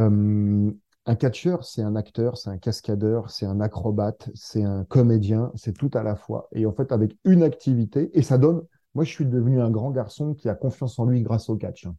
euh, 0.00 0.70
un 1.06 1.14
catcheur, 1.14 1.64
c'est 1.64 1.82
un 1.82 1.94
acteur, 1.94 2.36
c'est 2.36 2.50
un 2.50 2.58
cascadeur, 2.58 3.30
c'est 3.30 3.46
un 3.46 3.60
acrobate, 3.60 4.28
c'est 4.34 4.64
un 4.64 4.84
comédien, 4.84 5.52
c'est 5.54 5.72
tout 5.72 5.90
à 5.94 6.02
la 6.02 6.16
fois. 6.16 6.48
Et 6.52 6.66
en 6.66 6.72
fait, 6.72 6.90
avec 6.92 7.16
une 7.24 7.42
activité, 7.42 8.10
et 8.18 8.22
ça 8.22 8.38
donne. 8.38 8.62
Moi, 8.94 9.04
je 9.04 9.10
suis 9.12 9.26
devenu 9.26 9.60
un 9.60 9.70
grand 9.70 9.90
garçon 9.90 10.34
qui 10.34 10.48
a 10.48 10.54
confiance 10.54 10.98
en 10.98 11.04
lui 11.04 11.22
grâce 11.22 11.48
au 11.48 11.56
catch. 11.56 11.86
Hein. 11.86 11.96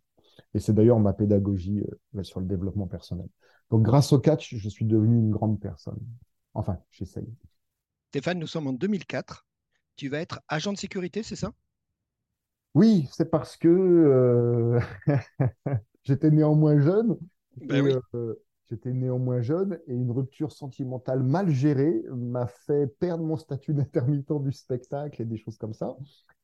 Et 0.53 0.59
c'est 0.59 0.73
d'ailleurs 0.73 0.99
ma 0.99 1.13
pédagogie 1.13 1.83
euh, 2.15 2.23
sur 2.23 2.39
le 2.39 2.47
développement 2.47 2.87
personnel. 2.87 3.27
Donc, 3.69 3.83
grâce 3.83 4.11
au 4.13 4.19
catch, 4.19 4.55
je 4.55 4.69
suis 4.69 4.85
devenu 4.85 5.17
une 5.17 5.29
grande 5.29 5.59
personne. 5.59 5.99
Enfin, 6.53 6.79
j'essaye. 6.91 7.27
Stéphane, 8.09 8.39
nous 8.39 8.47
sommes 8.47 8.67
en 8.67 8.73
2004. 8.73 9.45
Tu 9.95 10.09
vas 10.09 10.19
être 10.19 10.41
agent 10.47 10.73
de 10.73 10.77
sécurité, 10.77 11.23
c'est 11.23 11.35
ça? 11.35 11.53
Oui, 12.73 13.07
c'est 13.11 13.29
parce 13.29 13.57
que 13.57 13.67
euh, 13.67 14.79
j'étais 16.03 16.31
néanmoins 16.31 16.79
jeune 16.79 17.17
ben 17.61 18.01
euh, 18.13 18.35
j'étais 18.69 18.93
néanmoins 18.93 19.41
jeune 19.41 19.79
et 19.87 19.93
une 19.93 20.11
rupture 20.11 20.51
sentimentale 20.51 21.23
mal 21.23 21.49
gérée 21.49 22.03
m'a 22.11 22.47
fait 22.47 22.87
perdre 22.99 23.23
mon 23.23 23.37
statut 23.37 23.73
d'intermittent 23.73 24.43
du 24.43 24.51
spectacle 24.51 25.21
et 25.21 25.25
des 25.25 25.37
choses 25.37 25.57
comme 25.57 25.73
ça. 25.73 25.95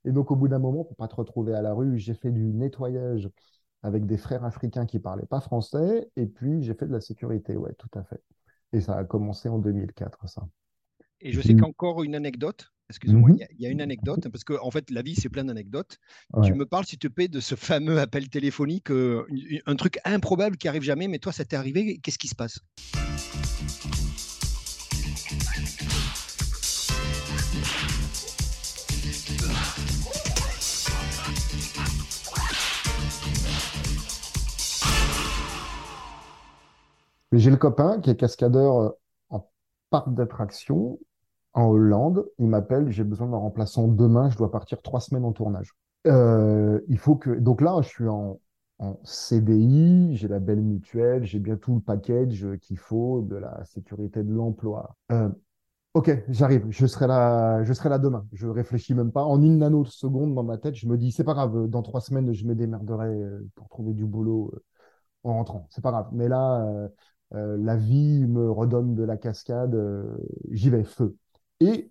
Et 0.05 0.11
donc, 0.11 0.31
au 0.31 0.35
bout 0.35 0.47
d'un 0.47 0.59
moment, 0.59 0.83
pour 0.83 0.95
pas 0.95 1.07
te 1.07 1.15
retrouver 1.15 1.53
à 1.53 1.61
la 1.61 1.73
rue, 1.73 1.97
j'ai 1.97 2.13
fait 2.13 2.31
du 2.31 2.53
nettoyage 2.53 3.29
avec 3.83 4.05
des 4.05 4.17
frères 4.17 4.43
africains 4.43 4.85
qui 4.85 4.99
parlaient 4.99 5.25
pas 5.25 5.41
français. 5.41 6.09
Et 6.15 6.25
puis, 6.25 6.63
j'ai 6.63 6.73
fait 6.73 6.87
de 6.87 6.91
la 6.91 7.01
sécurité, 7.01 7.55
ouais, 7.55 7.73
tout 7.77 7.89
à 7.95 8.03
fait. 8.03 8.21
Et 8.71 8.81
ça 8.81 8.97
a 8.97 9.03
commencé 9.03 9.49
en 9.49 9.59
2004, 9.59 10.27
ça. 10.27 10.47
Et 11.21 11.31
je 11.31 11.41
sais 11.41 11.55
qu'encore 11.55 12.03
une 12.03 12.15
anecdote, 12.15 12.72
excusez-moi, 12.89 13.29
mhm. 13.29 13.37
il 13.57 13.61
y, 13.61 13.65
a 13.65 13.69
une 13.69 13.81
anecdote, 13.81 14.27
parce 14.29 14.43
que 14.43 14.53
en 14.61 14.71
fait, 14.71 14.89
la 14.91 15.01
vie, 15.01 15.15
c'est 15.15 15.29
plein 15.29 15.45
d'anecdotes. 15.45 15.97
Tu 16.43 16.53
me 16.53 16.65
parles, 16.65 16.85
s'il 16.85 16.99
te 16.99 17.07
plaît, 17.07 17.27
de 17.27 17.39
ce 17.39 17.55
fameux 17.55 17.99
appel 17.99 18.29
téléphonique, 18.29 18.91
euh, 18.91 19.25
un 19.65 19.75
truc 19.75 19.99
improbable 20.05 20.57
qui 20.57 20.67
arrive 20.67 20.83
jamais, 20.83 21.07
mais 21.07 21.19
toi, 21.19 21.31
ça 21.31 21.45
t'est 21.45 21.55
arrivé, 21.55 21.99
qu'est-ce 21.99 22.19
qui 22.19 22.27
se 22.27 22.35
passe? 22.35 22.59
J'ai 37.35 37.49
le 37.49 37.57
copain 37.57 37.99
qui 37.99 38.11
est 38.11 38.15
cascadeur 38.15 38.79
euh, 38.79 38.89
en 39.29 39.49
parc 39.89 40.13
d'attractions 40.13 40.99
en 41.53 41.65
Hollande. 41.65 42.25
Il 42.39 42.47
m'appelle, 42.47 42.89
j'ai 42.89 43.03
besoin 43.03 43.27
d'un 43.27 43.37
remplaçant 43.37 43.87
demain, 43.87 44.29
je 44.29 44.37
dois 44.37 44.51
partir 44.51 44.81
trois 44.81 44.99
semaines 44.99 45.25
en 45.25 45.31
tournage. 45.31 45.73
Euh, 46.07 46.79
il 46.87 46.97
faut 46.97 47.15
que. 47.15 47.29
Donc 47.29 47.61
là, 47.61 47.79
je 47.81 47.87
suis 47.87 48.07
en, 48.07 48.39
CDI, 49.05 50.17
j'ai 50.17 50.27
la 50.27 50.39
belle 50.39 50.61
mutuelle, 50.61 51.23
j'ai 51.23 51.39
bien 51.39 51.55
tout 51.55 51.75
le 51.75 51.79
package 51.79 52.45
qu'il 52.61 52.77
faut 52.77 53.21
de 53.21 53.37
la 53.37 53.63
sécurité 53.63 54.23
de 54.23 54.33
l'emploi. 54.33 54.97
Euh, 55.11 55.29
ok, 55.93 56.23
j'arrive, 56.27 56.65
je 56.69 56.85
serai 56.85 57.07
là, 57.07 57.63
je 57.63 57.71
serai 57.71 57.87
là 57.87 57.97
demain. 57.97 58.27
Je 58.33 58.47
réfléchis 58.47 58.93
même 58.93 59.13
pas. 59.13 59.23
En 59.23 59.41
une 59.41 59.59
nanoseconde 59.59 60.35
dans 60.35 60.43
ma 60.43 60.57
tête, 60.57 60.75
je 60.75 60.87
me 60.87 60.97
dis, 60.97 61.13
c'est 61.13 61.23
pas 61.23 61.33
grave, 61.33 61.67
dans 61.69 61.81
trois 61.81 62.01
semaines, 62.01 62.33
je 62.33 62.45
me 62.45 62.55
démerderai 62.55 63.09
pour 63.55 63.69
trouver 63.69 63.93
du 63.93 64.05
boulot 64.05 64.51
en 65.23 65.35
rentrant. 65.35 65.67
C'est 65.69 65.81
pas 65.81 65.91
grave. 65.91 66.09
Mais 66.11 66.27
là, 66.27 66.89
la 67.31 67.77
vie 67.77 68.25
me 68.27 68.51
redonne 68.51 68.95
de 68.95 69.03
la 69.03 69.15
cascade, 69.15 69.79
j'y 70.51 70.69
vais, 70.69 70.83
feu. 70.83 71.15
Et 71.63 71.89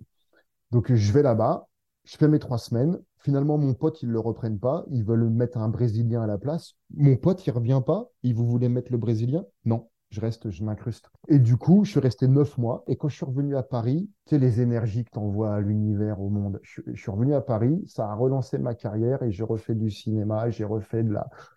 donc, 0.71 0.93
je 0.93 1.12
vais 1.12 1.23
là-bas, 1.23 1.67
je 2.05 2.17
fais 2.19 2.29
mes 2.29 2.38
trois 2.38 2.59
semaines. 2.59 2.99
Finalement, 3.19 3.57
mon 3.57 3.73
pote, 3.73 4.02
ils 4.02 4.09
ne 4.09 4.12
le 4.12 4.21
reprennent 4.21 4.59
pas. 4.59 4.85
Ils 4.91 5.02
veulent 5.02 5.31
mettre 5.31 5.57
un 5.57 5.69
Brésilien 5.69 6.23
à 6.23 6.26
la 6.26 6.37
place. 6.37 6.75
Mon 6.95 7.17
pote, 7.17 7.47
il 7.47 7.50
ne 7.50 7.55
revient 7.55 7.81
pas. 7.85 8.11
Et 8.23 8.35
vous 8.35 8.47
voulez 8.47 8.69
mettre 8.69 8.93
le 8.93 8.99
Brésilien? 8.99 9.45
Non, 9.64 9.88
je 10.11 10.21
reste, 10.21 10.50
je 10.50 10.62
m'incruste. 10.62 11.11
Et 11.29 11.38
du 11.38 11.57
coup, 11.57 11.85
je 11.85 11.93
suis 11.93 12.00
resté 12.00 12.29
neuf 12.29 12.59
mois. 12.59 12.85
Et 12.87 12.97
quand 12.97 13.09
je 13.09 13.17
suis 13.17 13.25
revenu 13.25 13.57
à 13.57 13.62
Paris, 13.62 14.11
tu 14.26 14.35
sais, 14.35 14.38
les 14.38 14.61
énergies 14.61 15.05
que 15.05 15.11
tu 15.11 15.19
envoies 15.19 15.55
à 15.55 15.61
l'univers, 15.61 16.21
au 16.21 16.29
monde, 16.29 16.61
je, 16.62 16.83
suis 16.95 17.11
revenu 17.11 17.33
à 17.33 17.41
Paris, 17.41 17.83
ça 17.87 18.11
a 18.11 18.14
relancé 18.14 18.59
ma 18.59 18.75
carrière 18.75 19.23
et 19.23 19.33
j'ai 19.33 19.45
refait 19.45 19.75
du 19.75 19.91
cinéma, 19.91 20.50
j'ai 20.50 20.64
refait 20.64 21.02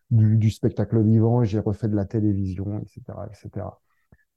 du, 0.09 0.37
du 0.37 0.49
spectacle 0.49 1.01
vivant, 1.01 1.43
j'ai 1.43 1.59
refait 1.59 1.89
de 1.89 1.95
la 1.95 2.05
télévision, 2.05 2.79
etc., 2.79 3.01
etc 3.29 3.65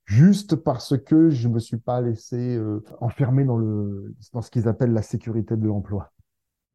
juste 0.08 0.56
parce 0.56 0.96
que 0.96 1.28
je 1.28 1.48
ne 1.48 1.54
me 1.54 1.58
suis 1.58 1.76
pas 1.76 2.00
laissé 2.00 2.56
euh, 2.56 2.82
enfermer 3.00 3.44
dans, 3.44 3.58
le, 3.58 4.14
dans 4.32 4.40
ce 4.40 4.50
qu'ils 4.50 4.66
appellent 4.66 4.94
la 4.94 5.02
sécurité 5.02 5.54
de 5.54 5.66
l'emploi. 5.66 6.12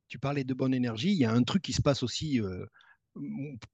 Tu 0.07 0.19
parlais 0.19 0.43
de 0.43 0.53
bonne 0.53 0.73
énergie. 0.73 1.11
Il 1.11 1.17
y 1.17 1.25
a 1.25 1.33
un 1.33 1.41
truc 1.41 1.63
qui 1.63 1.73
se 1.73 1.81
passe 1.81 2.03
aussi, 2.03 2.39
euh, 2.39 2.63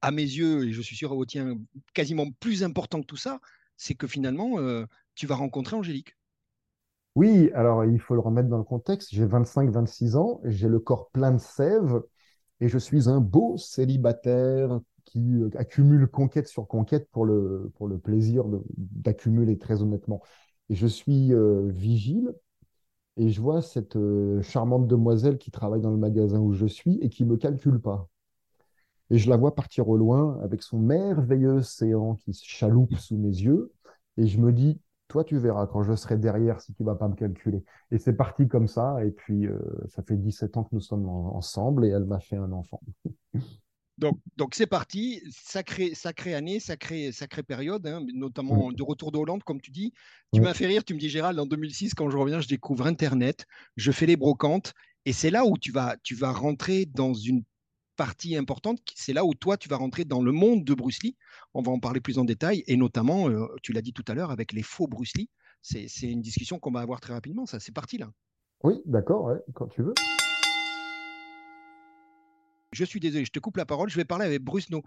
à 0.02 0.12
mes 0.12 0.24
yeux, 0.24 0.66
et 0.66 0.72
je 0.72 0.82
suis 0.82 0.96
sûr 0.96 1.12
au 1.12 1.26
tien, 1.26 1.58
quasiment 1.94 2.32
plus 2.40 2.64
important 2.64 3.02
que 3.02 3.06
tout 3.06 3.18
ça, 3.18 3.42
c'est 3.76 3.96
que 3.96 4.08
finalement, 4.08 4.60
euh, 4.60 4.86
tu 5.16 5.28
vas 5.28 5.36
rencontrer 5.36 5.76
Angélique. 5.76 6.16
Oui, 7.16 7.52
alors 7.54 7.84
il 7.84 8.00
faut 8.00 8.14
le 8.14 8.22
remettre 8.22 8.48
dans 8.48 8.60
le 8.60 8.64
contexte. 8.64 9.10
J'ai 9.12 9.26
25-26 9.26 10.16
ans, 10.16 10.40
j'ai 10.46 10.70
le 10.70 10.80
corps 10.80 11.10
plein 11.10 11.32
de 11.32 11.40
sève 11.40 12.02
et 12.62 12.70
je 12.70 12.78
suis 12.78 13.10
un 13.10 13.20
beau 13.20 13.58
célibataire 13.58 14.80
qui 15.10 15.38
euh, 15.38 15.50
accumule 15.56 16.08
conquête 16.08 16.48
sur 16.48 16.68
conquête 16.68 17.10
pour 17.12 17.26
le, 17.26 17.72
pour 17.76 17.88
le 17.88 17.98
plaisir 17.98 18.46
d'accumuler, 18.78 19.58
très 19.58 19.82
honnêtement. 19.82 20.22
Et 20.70 20.76
je 20.76 20.86
suis 20.88 21.34
euh, 21.34 21.68
vigile 21.70 22.34
et 23.18 23.30
je 23.30 23.42
vois 23.42 23.62
cette 23.62 23.96
euh, 23.96 24.42
charmante 24.44 24.88
demoiselle 24.88 25.38
qui 25.40 25.52
travaille 25.52 25.82
dans 25.82 25.92
le 25.92 25.98
magasin 25.98 26.40
où 26.40 26.54
je 26.54 26.68
suis 26.68 27.00
et 27.02 27.10
qui 27.10 27.26
ne 27.26 27.32
me 27.32 27.38
calcule 27.38 27.80
pas. 27.82 28.08
Et 29.10 29.18
je 29.18 29.30
la 29.30 29.38
vois 29.38 29.56
partir 29.56 29.90
au 29.90 29.98
loin 29.98 30.40
avec 30.44 30.62
son 30.62 30.78
merveilleux 30.80 31.64
séant 31.64 32.16
qui 32.16 32.34
se 32.34 32.46
chaloupe 32.46 32.96
sous 32.96 33.18
mes 33.18 33.30
yeux. 33.30 33.72
Et 34.18 34.28
je 34.28 34.40
me 34.40 34.54
dis, 34.54 34.80
toi, 35.08 35.24
tu 35.24 35.40
verras 35.40 35.66
quand 35.66 35.82
je 35.82 35.96
serai 35.96 36.18
derrière 36.18 36.62
si 36.62 36.74
tu 36.76 36.84
vas 36.84 36.94
pas 36.94 37.08
me 37.08 37.16
calculer. 37.16 37.64
Et 37.90 37.98
c'est 37.98 38.14
parti 38.14 38.48
comme 38.48 38.68
ça. 38.68 39.04
Et 39.04 39.10
puis, 39.10 39.48
ça 39.88 40.04
fait 40.04 40.16
17 40.18 40.58
ans 40.58 40.64
que 40.64 40.76
nous 40.76 40.82
sommes 40.82 41.08
ensemble 41.08 41.86
et 41.86 41.90
elle 41.90 42.06
m'a 42.06 42.20
fait 42.20 42.38
un 42.38 42.52
enfant. 42.52 42.82
Donc, 44.00 44.56
c'est 44.56 44.68
parti, 44.68 45.22
sacrée, 45.30 45.94
sacrée 45.94 46.34
année, 46.34 46.60
sacrée, 46.60 47.12
sacrée 47.12 47.44
période, 47.44 47.86
hein, 47.86 48.06
notamment 48.14 48.72
de 48.72 48.84
retour 48.84 49.12
de 49.12 49.18
Hollande, 49.18 49.44
comme 49.44 49.62
tu 49.62 49.72
dis. 49.72 49.94
Tu 50.34 50.42
m'as 50.42 50.54
fait 50.54 50.68
rire, 50.68 50.84
tu 50.84 50.94
me 50.94 51.00
dis 51.00 51.10
Gérald, 51.10 51.40
en 51.40 51.46
2006, 51.46 51.94
quand 51.94 52.10
je 52.10 52.18
reviens, 52.18 52.40
je 52.40 52.48
découvre 52.48 52.86
Internet, 52.88 53.46
je 53.76 53.92
fais 53.92 54.06
les 54.06 54.16
brocantes, 54.16 54.74
et 55.06 55.14
c'est 55.14 55.30
là 55.30 55.46
où 55.46 55.58
tu 55.58 55.72
vas, 55.72 55.98
tu 56.04 56.16
vas 56.16 56.32
rentrer 56.32 56.86
dans 56.86 57.14
une 57.14 57.44
partie 57.96 58.38
importante, 58.38 58.80
c'est 58.96 59.12
là 59.12 59.26
où 59.26 59.34
toi, 59.34 59.58
tu 59.58 59.68
vas 59.68 59.76
rentrer 59.76 60.06
dans 60.06 60.22
le 60.22 60.32
monde 60.32 60.64
de 60.64 60.74
Bruce 60.74 61.04
Lee. 61.04 61.18
On 61.54 61.62
va 61.62 61.72
en 61.72 61.80
parler 61.80 62.00
plus 62.00 62.18
en 62.18 62.24
détail, 62.24 62.64
et 62.68 62.78
notamment, 62.78 63.30
euh, 63.30 63.48
tu 63.62 63.74
l'as 63.74 63.82
dit 63.82 63.92
tout 63.92 64.06
à 64.08 64.14
l'heure, 64.14 64.32
avec 64.32 64.54
les 64.54 64.64
faux 64.64 64.88
Bruce 64.88 65.18
Lee. 65.18 65.30
C'est 65.62 65.88
une 66.04 66.22
discussion 66.22 66.58
qu'on 66.60 66.72
va 66.72 66.80
avoir 66.80 67.02
très 67.02 67.14
rapidement, 67.14 67.46
ça, 67.46 67.60
c'est 67.60 67.74
parti 67.74 67.98
là. 67.98 68.10
Oui, 68.64 68.82
d'accord, 68.86 69.34
quand 69.54 69.68
tu 69.68 69.82
veux. 69.82 69.94
Je 72.72 72.86
suis 72.86 73.00
désolé, 73.00 73.26
je 73.26 73.32
te 73.32 73.40
coupe 73.40 73.58
la 73.58 73.66
parole. 73.66 73.90
Je 73.90 73.96
vais 73.96 74.06
parler 74.06 74.26
avec 74.26 74.44
Bruce 74.44 74.70
No. 74.70 74.82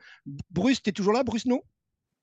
Bruce, 0.51 0.83
tu 0.83 0.91
es 0.91 0.93
toujours 0.93 1.12
là, 1.12 1.23
Bruce 1.25 1.47
No 1.47 1.62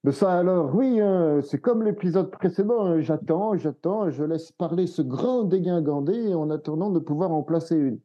de 0.05 0.11
ça 0.11 0.39
alors, 0.39 0.73
oui, 0.73 1.01
hein, 1.01 1.41
c'est 1.41 1.59
comme 1.59 1.83
l'épisode 1.83 2.31
précédent, 2.31 2.85
hein. 2.85 3.01
j'attends, 3.01 3.57
j'attends, 3.57 4.09
je 4.09 4.23
laisse 4.23 4.53
parler 4.53 4.87
ce 4.87 5.01
grand 5.01 5.43
dégingandé 5.43 6.33
en 6.33 6.49
attendant 6.49 6.89
de 6.89 6.99
pouvoir 6.99 7.31
en 7.31 7.43
placer 7.43 7.75
une. 7.75 7.99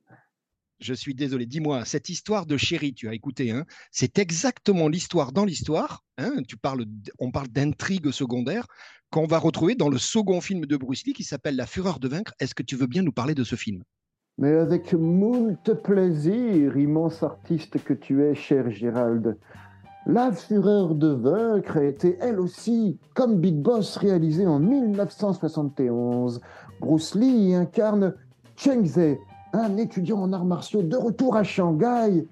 Je 0.80 0.92
suis 0.92 1.14
désolé, 1.14 1.46
dis-moi, 1.46 1.84
cette 1.84 2.08
histoire 2.08 2.46
de 2.46 2.56
chérie, 2.56 2.94
tu 2.94 3.08
as 3.08 3.14
écouté, 3.14 3.52
hein, 3.52 3.64
c'est 3.92 4.18
exactement 4.18 4.88
l'histoire 4.88 5.30
dans 5.30 5.44
l'histoire. 5.44 6.04
tu 6.49 6.56
parles, 6.56 6.84
on 7.20 7.30
parle 7.30 7.46
d'intrigue 7.46 8.11
secondaire 8.11 8.66
qu'on 9.11 9.28
va 9.28 9.38
retrouver 9.38 9.76
dans 9.76 9.88
le 9.88 9.99
second 9.99 10.40
film 10.40 10.66
de 10.66 10.76
Bruce 10.76 11.06
Lee 11.06 11.12
qui 11.12 11.23
s'appelle 11.23 11.54
La 11.54 11.66
Fureur 11.66 12.00
de 12.00 12.08
vaincre. 12.08 12.34
Est-ce 12.40 12.56
que 12.56 12.64
tu 12.64 12.75
veux 12.75 12.88
bien 12.88 13.02
nous 13.02 13.12
parler 13.12 13.37
de 13.37 13.44
ce 13.44 13.54
film? 13.54 13.84
Mais 14.38 14.52
avec 14.56 14.92
moult 14.92 15.74
plaisir, 15.82 16.76
immense 16.76 17.22
artiste 17.22 17.82
que 17.84 17.94
tu 17.94 18.22
es, 18.24 18.34
cher 18.34 18.70
Gérald. 18.70 19.36
La 20.06 20.32
fureur 20.32 20.94
de 20.94 21.08
vaincre 21.08 21.78
a 21.78 21.84
été 21.84 22.18
elle 22.20 22.40
aussi, 22.40 22.98
comme 23.14 23.36
Big 23.36 23.56
Boss, 23.56 23.96
réalisée 23.96 24.46
en 24.46 24.58
1971. 24.58 26.40
Bruce 26.80 27.14
Lee 27.14 27.54
incarne 27.54 28.14
Cheng 28.56 28.84
Ze, 28.84 29.16
un 29.52 29.76
étudiant 29.76 30.20
en 30.20 30.32
arts 30.32 30.44
martiaux 30.44 30.82
de 30.82 30.96
retour 30.96 31.36
à 31.36 31.44
Shanghai, 31.44 32.26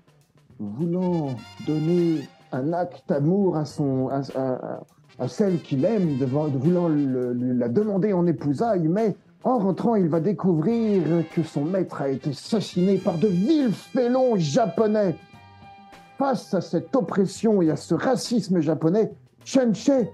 voulant 0.59 1.29
donner 1.67 2.29
un 2.51 2.73
acte 2.73 3.05
d'amour 3.09 3.57
à, 3.57 3.65
son, 3.65 4.09
à, 4.09 5.29
celle 5.29 5.61
qu'il 5.63 5.85
aime, 5.85 6.19
voulant 6.19 6.89
la 6.91 7.69
demander 7.69 8.13
en 8.13 8.27
épousailles, 8.27 8.89
mais 8.89 9.17
en 9.45 9.59
rentrant, 9.59 9.97
il 9.97 10.09
va 10.09 10.21
découvrir 10.21 11.03
que 11.35 11.43
son 11.43 11.65
maître 11.65 12.03
a 12.03 12.09
été 12.09 12.31
assassiné 12.31 12.99
par 12.99 13.19
de 13.19 13.29
vils 13.29 13.73
félons 13.73 14.37
japonais. 14.37 15.17
Face 16.19 16.55
à 16.55 16.61
cette 16.61 16.95
oppression 16.95 17.63
et 17.63 17.71
à 17.71 17.77
ce 17.77 17.95
racisme 17.95 18.61
japonais, 18.61 19.13
Chen 19.45 19.75
Che 19.75 20.07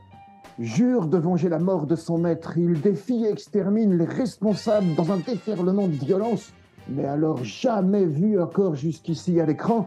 jure 0.59 1.07
de 1.07 1.19
venger 1.19 1.49
la 1.49 1.59
mort 1.59 1.87
de 1.87 1.95
son 1.95 2.19
maître. 2.19 2.57
Il 2.57 2.81
défie 2.81 3.25
et 3.25 3.31
extermine 3.31 3.97
les 3.97 4.07
responsables 4.07 4.95
dans 4.95 5.13
un 5.13 5.19
déferlement 5.19 5.87
de 5.87 5.93
violence, 5.93 6.53
mais 6.89 7.05
alors 7.05 7.45
jamais 7.45 8.07
vu 8.07 8.41
encore 8.41 8.75
jusqu'ici 8.75 9.41
à 9.41 9.47
l'écran, 9.47 9.87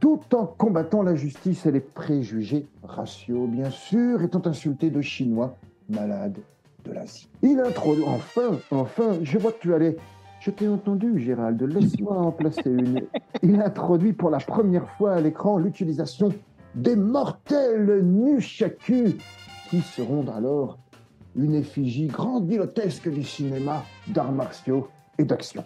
tout 0.00 0.20
en 0.34 0.44
combattant 0.44 1.02
la 1.02 1.14
justice 1.14 1.64
et 1.66 1.72
les 1.72 1.80
préjugés 1.80 2.66
raciaux, 2.82 3.46
bien 3.46 3.70
sûr, 3.70 4.22
étant 4.22 4.42
insulté 4.44 4.90
de 4.90 5.00
Chinois 5.00 5.56
malades 5.88 6.38
de 6.86 6.92
l'Asie. 6.92 7.28
Il 7.42 7.60
introduit, 7.60 8.04
enfin, 8.04 8.58
enfin, 8.70 9.18
je 9.22 9.38
vois 9.38 9.52
que 9.52 9.60
tu 9.60 9.74
allais. 9.74 9.96
Je 10.40 10.50
t'ai 10.50 10.68
entendu, 10.68 11.18
Gérald, 11.18 11.60
laisse-moi 11.62 12.16
en 12.16 12.30
placer 12.30 12.70
une. 12.70 13.02
Il 13.42 13.60
introduit 13.60 14.12
pour 14.12 14.30
la 14.30 14.38
première 14.38 14.88
fois 14.90 15.14
à 15.14 15.20
l'écran 15.20 15.58
l'utilisation 15.58 16.32
des 16.74 16.94
mortels 16.94 18.02
nunchakus, 18.04 19.14
qui 19.70 19.80
seront 19.80 20.26
alors 20.28 20.78
une 21.34 21.54
effigie 21.54 22.06
grandiloquesque 22.06 23.10
du 23.10 23.22
cinéma 23.24 23.84
d'arts 24.08 24.32
martiaux 24.32 24.88
et 25.18 25.24
d'action. 25.24 25.64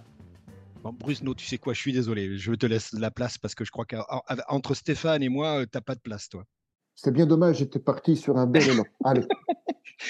Bon, 0.83 0.95
Bruce, 0.99 1.23
tu 1.37 1.47
sais 1.47 1.59
quoi, 1.59 1.75
je 1.75 1.81
suis 1.81 1.93
désolé, 1.93 2.39
je 2.39 2.53
te 2.55 2.65
laisse 2.65 2.93
la 2.93 3.11
place 3.11 3.37
parce 3.37 3.55
que 3.55 3.65
je 3.65 3.71
crois 3.71 3.85
qu'entre 3.85 4.75
Stéphane 4.75 5.23
et 5.23 5.29
moi, 5.29 5.65
t'as 5.71 5.83
pas 5.83 5.95
de 5.95 6.01
place, 6.01 6.29
toi. 6.29 6.45
C'est 6.95 7.13
bien 7.13 7.27
dommage, 7.27 7.59
j'étais 7.59 7.79
parti 7.79 8.17
sur 8.17 8.37
un 8.39 8.47
bel 8.47 8.69
élan. 8.69 8.85
Allez. 9.05 9.23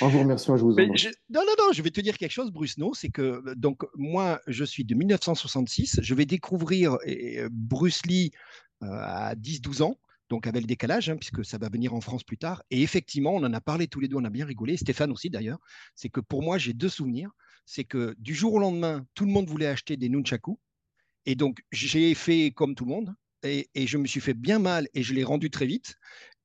En 0.01 0.09
vous 0.09 0.21
remerciant, 0.21 0.57
je 0.57 0.63
vous 0.63 0.73
Non, 0.73 1.41
non, 1.47 1.55
non, 1.59 1.73
je 1.73 1.83
vais 1.83 1.91
te 1.91 2.01
dire 2.01 2.17
quelque 2.17 2.33
chose, 2.33 2.51
Bruce 2.53 2.79
No, 2.79 2.95
c'est 2.95 3.11
que 3.11 3.55
donc 3.55 3.85
moi, 3.97 4.41
je 4.47 4.65
suis 4.65 4.85
de 4.85 4.95
1966, 4.95 6.01
je 6.03 6.15
vais 6.15 6.27
découvrir 6.27 6.97
Bruce 7.51 8.05
Lee 8.07 8.31
euh, 8.83 8.87
à 8.87 9.35
10-12 9.35 9.83
ans. 9.83 9.99
donc 10.31 10.47
avec 10.47 10.63
le 10.63 10.67
décalage, 10.67 11.11
hein, 11.11 11.17
puisque 11.17 11.45
ça 11.45 11.59
va 11.59 11.69
venir 11.69 11.93
en 11.93 12.01
France 12.01 12.23
plus 12.23 12.39
tard. 12.39 12.63
Et 12.71 12.83
effectivement, 12.83 13.35
on 13.35 13.45
en 13.45 13.53
a 13.53 13.61
parlé 13.61 13.89
tous 13.89 14.01
les 14.01 14.09
deux, 14.09 14.17
on 14.17 14.25
a 14.25 14.31
bien 14.31 14.47
rigolé, 14.47 14.77
Stéphane 14.77 15.11
aussi 15.11 15.29
d'ailleurs. 15.29 15.59
C'est 15.95 16.09
que 16.09 16.21
pour 16.21 16.43
moi, 16.43 16.57
j'ai 16.57 16.73
deux 16.73 16.89
souvenirs. 16.89 17.31
C'est 17.67 17.85
que 17.85 18.15
du 18.19 18.35
jour 18.35 18.55
au 18.55 18.59
lendemain, 18.59 19.05
tout 19.15 19.27
le 19.27 19.33
monde 19.33 19.49
voulait 19.49 19.67
acheter 19.67 19.97
des 19.97 20.09
nunchaku. 20.09 20.59
Et 21.27 21.35
donc, 21.35 21.63
j'ai 21.73 22.15
fait 22.15 22.53
comme 22.53 22.75
tout 22.75 22.85
le 22.85 22.91
monde. 22.91 23.15
Et, 23.43 23.69
je 23.75 23.97
me 23.97 24.07
suis 24.07 24.21
fait 24.21 24.35
bien 24.35 24.59
mal 24.59 24.89
et 24.95 25.03
je 25.03 25.15
l'ai 25.15 25.25
rendu 25.25 25.51
très 25.51 25.67
vite. 25.67 25.97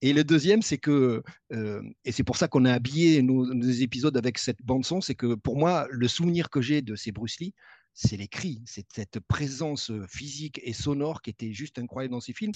Et 0.01 0.13
le 0.13 0.23
deuxième, 0.23 0.61
c'est 0.61 0.77
que, 0.77 1.23
euh, 1.53 1.81
et 2.03 2.11
c'est 2.11 2.23
pour 2.23 2.37
ça 2.37 2.47
qu'on 2.47 2.65
a 2.65 2.71
habillé 2.71 3.21
nos, 3.21 3.53
nos, 3.53 3.69
épisodes 3.69 4.15
avec 4.17 4.37
cette 4.37 4.61
bande-son, 4.61 5.01
c'est 5.01 5.15
que 5.15 5.35
pour 5.35 5.57
moi, 5.57 5.87
le 5.89 6.07
souvenir 6.07 6.49
que 6.49 6.61
j'ai 6.61 6.81
de 6.81 6.95
ces 6.95 7.11
Bruce 7.11 7.39
Lee, 7.39 7.53
c'est 7.93 8.17
les 8.17 8.27
cris, 8.27 8.61
c'est 8.65 8.85
cette 8.93 9.19
présence 9.21 9.91
physique 10.09 10.59
et 10.63 10.73
sonore 10.73 11.21
qui 11.21 11.29
était 11.29 11.53
juste 11.53 11.79
incroyable 11.79 12.11
dans 12.11 12.19
ces 12.19 12.33
films. 12.33 12.51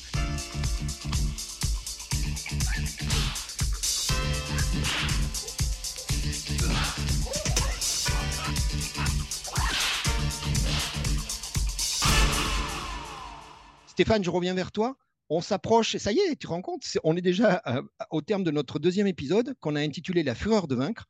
Stéphane, 14.00 14.24
je 14.24 14.30
reviens 14.30 14.54
vers 14.54 14.72
toi 14.72 14.96
on 15.30 15.42
s'approche, 15.42 15.94
et 15.94 16.00
ça 16.00 16.14
y 16.14 16.20
est, 16.20 16.30
tu 16.30 16.38
te 16.38 16.48
rends 16.48 16.62
compte, 16.62 16.86
on 17.04 17.18
est 17.18 17.22
déjà 17.22 17.62
euh, 17.68 17.84
au 18.12 18.22
terme 18.22 18.46
de 18.46 18.50
notre 18.50 18.80
deuxième 18.80 19.08
épisode 19.08 19.56
qu'on 19.60 19.76
a 19.76 19.82
intitulé 19.82 20.24
La 20.24 20.36
fureur 20.36 20.70
de 20.70 20.76
vaincre. 20.76 21.06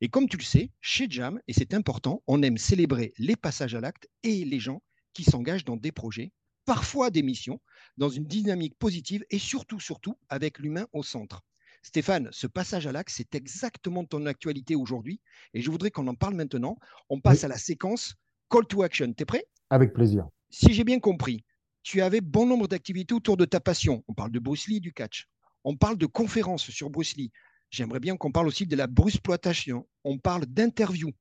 Et 0.00 0.08
comme 0.08 0.26
tu 0.26 0.38
le 0.38 0.42
sais, 0.42 0.72
chez 0.80 1.06
Jam, 1.10 1.38
et 1.48 1.52
c'est 1.52 1.74
important, 1.74 2.22
on 2.26 2.42
aime 2.42 2.56
célébrer 2.56 3.12
les 3.18 3.36
passages 3.36 3.74
à 3.74 3.80
l'acte 3.82 4.08
et 4.22 4.46
les 4.46 4.58
gens 4.58 4.82
qui 5.12 5.22
s'engagent 5.22 5.66
dans 5.66 5.76
des 5.76 5.92
projets, 5.92 6.32
parfois 6.64 7.10
des 7.10 7.22
missions, 7.22 7.60
dans 7.98 8.08
une 8.08 8.24
dynamique 8.24 8.76
positive 8.78 9.22
et 9.28 9.38
surtout, 9.38 9.78
surtout, 9.78 10.16
avec 10.30 10.58
l'humain 10.60 10.86
au 10.94 11.02
centre. 11.02 11.42
Stéphane, 11.82 12.30
ce 12.32 12.46
passage 12.46 12.86
à 12.86 12.92
l'acte, 12.92 13.12
c'est 13.14 13.34
exactement 13.34 14.06
ton 14.06 14.24
actualité 14.24 14.74
aujourd'hui 14.74 15.20
et 15.52 15.60
je 15.60 15.70
voudrais 15.70 15.90
qu'on 15.90 16.08
en 16.08 16.14
parle 16.14 16.36
maintenant. 16.36 16.78
On 17.10 17.20
passe 17.20 17.44
à 17.44 17.48
la 17.48 17.58
séquence 17.58 18.14
Call 18.48 18.66
to 18.66 18.82
Action. 18.82 19.12
Tu 19.12 19.22
es 19.24 19.26
prêt? 19.26 19.44
Avec 19.68 19.92
plaisir. 19.92 20.26
Si 20.48 20.72
j'ai 20.72 20.82
bien 20.82 20.98
compris, 20.98 21.44
tu 21.82 22.02
avais 22.02 22.20
bon 22.20 22.46
nombre 22.46 22.68
d'activités 22.68 23.14
autour 23.14 23.36
de 23.36 23.44
ta 23.44 23.60
passion. 23.60 24.04
On 24.08 24.14
parle 24.14 24.30
de 24.30 24.38
Bruce 24.38 24.68
Lee, 24.68 24.80
du 24.80 24.92
catch. 24.92 25.26
On 25.64 25.76
parle 25.76 25.96
de 25.96 26.06
conférences 26.06 26.70
sur 26.70 26.90
Bruce 26.90 27.16
Lee. 27.16 27.32
J'aimerais 27.70 28.00
bien 28.00 28.16
qu'on 28.16 28.32
parle 28.32 28.48
aussi 28.48 28.66
de 28.66 28.76
la 28.76 28.86
bruceploitation. 28.86 29.86
On 30.04 30.18
parle 30.18 30.46
d'interviews. 30.46 31.12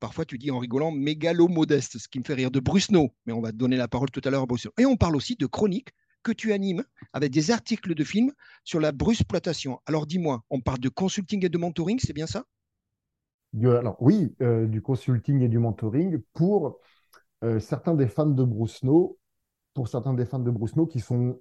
Parfois, 0.00 0.24
tu 0.24 0.38
dis 0.38 0.50
en 0.50 0.58
rigolant 0.58 0.92
mégalo-modeste, 0.92 1.98
ce 1.98 2.08
qui 2.08 2.18
me 2.18 2.24
fait 2.24 2.34
rire 2.34 2.50
de 2.50 2.60
Bruce 2.60 2.90
No, 2.90 3.10
mais 3.26 3.32
on 3.32 3.40
va 3.40 3.50
te 3.50 3.56
donner 3.56 3.76
la 3.76 3.88
parole 3.88 4.10
tout 4.10 4.20
à 4.24 4.30
l'heure 4.30 4.42
à 4.42 4.46
Bruce. 4.46 4.68
Et 4.78 4.86
on 4.86 4.96
parle 4.96 5.16
aussi 5.16 5.34
de 5.34 5.46
chroniques 5.46 5.90
que 6.22 6.32
tu 6.32 6.52
animes 6.52 6.84
avec 7.12 7.32
des 7.32 7.50
articles 7.50 7.94
de 7.94 8.04
films 8.04 8.32
sur 8.64 8.80
la 8.80 8.92
bruceploitation. 8.92 9.80
Alors 9.86 10.06
dis-moi, 10.06 10.42
on 10.50 10.60
parle 10.60 10.78
de 10.78 10.88
consulting 10.88 11.44
et 11.44 11.48
de 11.48 11.58
mentoring, 11.58 11.98
c'est 12.00 12.12
bien 12.12 12.26
ça? 12.26 12.44
Alors 13.64 13.96
oui, 14.00 14.34
euh, 14.42 14.66
du 14.66 14.82
consulting 14.82 15.42
et 15.42 15.48
du 15.48 15.58
mentoring 15.58 16.20
pour 16.34 16.78
euh, 17.44 17.58
certains 17.60 17.94
des 17.94 18.06
fans 18.06 18.26
de 18.26 18.44
Bruce 18.44 18.82
No 18.82 19.18
pour 19.78 19.86
certains 19.86 20.12
des 20.12 20.24
fans 20.24 20.40
de 20.40 20.50
No 20.74 20.86
qui 20.88 20.98
sont 20.98 21.38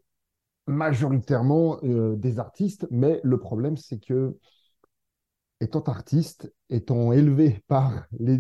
majoritairement 0.68 1.80
euh, 1.84 2.16
des 2.16 2.38
artistes, 2.38 2.86
mais 2.92 3.20
le 3.24 3.40
problème, 3.40 3.78
c'est 3.78 3.98
que, 3.98 4.38
étant 5.60 5.82
artiste, 5.82 6.54
étant 6.70 7.12
élevé 7.14 7.64
par, 7.68 8.06
les, 8.20 8.40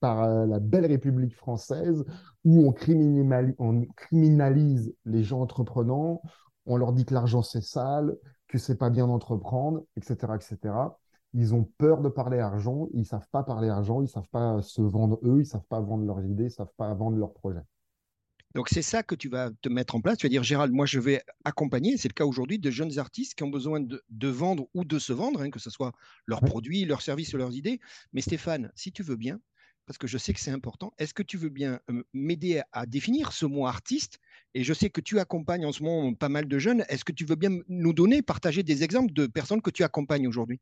par 0.00 0.24
euh, 0.24 0.44
la 0.44 0.58
belle 0.58 0.84
République 0.84 1.34
française, 1.34 2.04
où 2.44 2.68
on, 2.68 2.74
on 3.58 3.86
criminalise 3.96 4.94
les 5.06 5.24
gens 5.24 5.40
entreprenants, 5.40 6.20
on 6.66 6.76
leur 6.76 6.92
dit 6.92 7.06
que 7.06 7.14
l'argent 7.14 7.40
c'est 7.40 7.62
sale, 7.62 8.18
que 8.48 8.58
c'est 8.58 8.76
pas 8.76 8.90
bien 8.90 9.06
d'entreprendre, 9.06 9.82
etc., 9.96 10.34
etc. 10.34 10.74
Ils 11.32 11.54
ont 11.54 11.64
peur 11.78 12.02
de 12.02 12.10
parler 12.10 12.38
argent, 12.38 12.88
ils 12.92 13.06
savent 13.06 13.28
pas 13.32 13.44
parler 13.44 13.70
argent, 13.70 14.02
ils 14.02 14.08
savent 14.08 14.28
pas 14.28 14.60
se 14.60 14.82
vendre 14.82 15.18
eux, 15.22 15.40
ils 15.40 15.46
savent 15.46 15.64
pas 15.70 15.80
vendre 15.80 16.04
leurs 16.04 16.22
idées, 16.22 16.44
ils 16.44 16.50
savent 16.50 16.74
pas 16.76 16.92
vendre 16.92 17.16
leurs 17.16 17.32
projets. 17.32 17.64
Donc 18.54 18.68
c'est 18.68 18.82
ça 18.82 19.02
que 19.02 19.14
tu 19.14 19.28
vas 19.28 19.50
te 19.62 19.68
mettre 19.68 19.94
en 19.94 20.00
place. 20.00 20.18
Tu 20.18 20.26
vas 20.26 20.30
dire, 20.30 20.42
Gérald, 20.42 20.72
moi 20.72 20.86
je 20.86 20.98
vais 20.98 21.22
accompagner, 21.44 21.96
c'est 21.96 22.08
le 22.08 22.14
cas 22.14 22.24
aujourd'hui, 22.24 22.58
de 22.58 22.70
jeunes 22.70 22.98
artistes 22.98 23.34
qui 23.34 23.44
ont 23.44 23.50
besoin 23.50 23.80
de, 23.80 24.28
vendre 24.28 24.68
ou 24.74 24.84
de 24.84 24.98
se 24.98 25.12
vendre, 25.12 25.42
hein, 25.42 25.50
que 25.50 25.60
ce 25.60 25.70
soit 25.70 25.92
leurs 26.26 26.40
produits, 26.40 26.84
leurs 26.84 27.02
services 27.02 27.32
ou 27.32 27.36
leurs 27.36 27.54
idées. 27.54 27.80
Mais 28.12 28.20
Stéphane, 28.20 28.72
si 28.74 28.90
tu 28.90 29.02
veux 29.04 29.16
bien, 29.16 29.40
parce 29.86 29.98
que 29.98 30.06
je 30.06 30.18
sais 30.18 30.32
que 30.32 30.40
c'est 30.40 30.50
important, 30.50 30.92
est-ce 30.98 31.14
que 31.14 31.22
tu 31.22 31.36
veux 31.36 31.48
bien 31.48 31.80
euh, 31.90 32.02
m'aider 32.12 32.62
à 32.72 32.86
définir 32.86 33.32
ce 33.32 33.46
mot 33.46 33.66
artiste? 33.66 34.18
Et 34.54 34.64
je 34.64 34.72
sais 34.72 34.90
que 34.90 35.00
tu 35.00 35.18
accompagnes 35.20 35.66
en 35.66 35.72
ce 35.72 35.82
moment 35.82 36.12
pas 36.14 36.28
mal 36.28 36.46
de 36.46 36.58
jeunes. 36.58 36.84
Est-ce 36.88 37.04
que 37.04 37.12
tu 37.12 37.24
veux 37.24 37.36
bien 37.36 37.58
nous 37.68 37.92
donner, 37.92 38.20
partager 38.22 38.62
des 38.62 38.82
exemples 38.82 39.12
de 39.12 39.26
personnes 39.26 39.62
que 39.62 39.70
tu 39.70 39.84
accompagnes 39.84 40.26
aujourd'hui? 40.28 40.60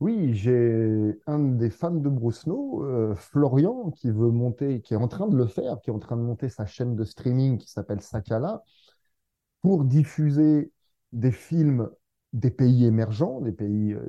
Oui, 0.00 0.34
j'ai 0.34 1.18
un 1.26 1.38
des 1.38 1.70
fans 1.70 1.90
de 1.90 2.10
No, 2.46 2.84
euh, 2.84 3.14
Florian, 3.14 3.90
qui 3.90 4.10
veut 4.10 4.30
monter, 4.30 4.80
qui 4.82 4.92
est 4.94 4.96
en 4.96 5.08
train 5.08 5.26
de 5.26 5.36
le 5.36 5.46
faire, 5.46 5.80
qui 5.80 5.90
est 5.90 5.92
en 5.92 5.98
train 5.98 6.16
de 6.16 6.22
monter 6.22 6.48
sa 6.50 6.66
chaîne 6.66 6.96
de 6.96 7.04
streaming 7.04 7.56
qui 7.58 7.70
s'appelle 7.70 8.02
Sakala, 8.02 8.62
pour 9.62 9.84
diffuser 9.84 10.72
des 11.12 11.32
films 11.32 11.90
des 12.32 12.50
pays 12.50 12.84
émergents, 12.84 13.40
des 13.40 13.52
pays 13.52 13.94
euh, 13.94 14.02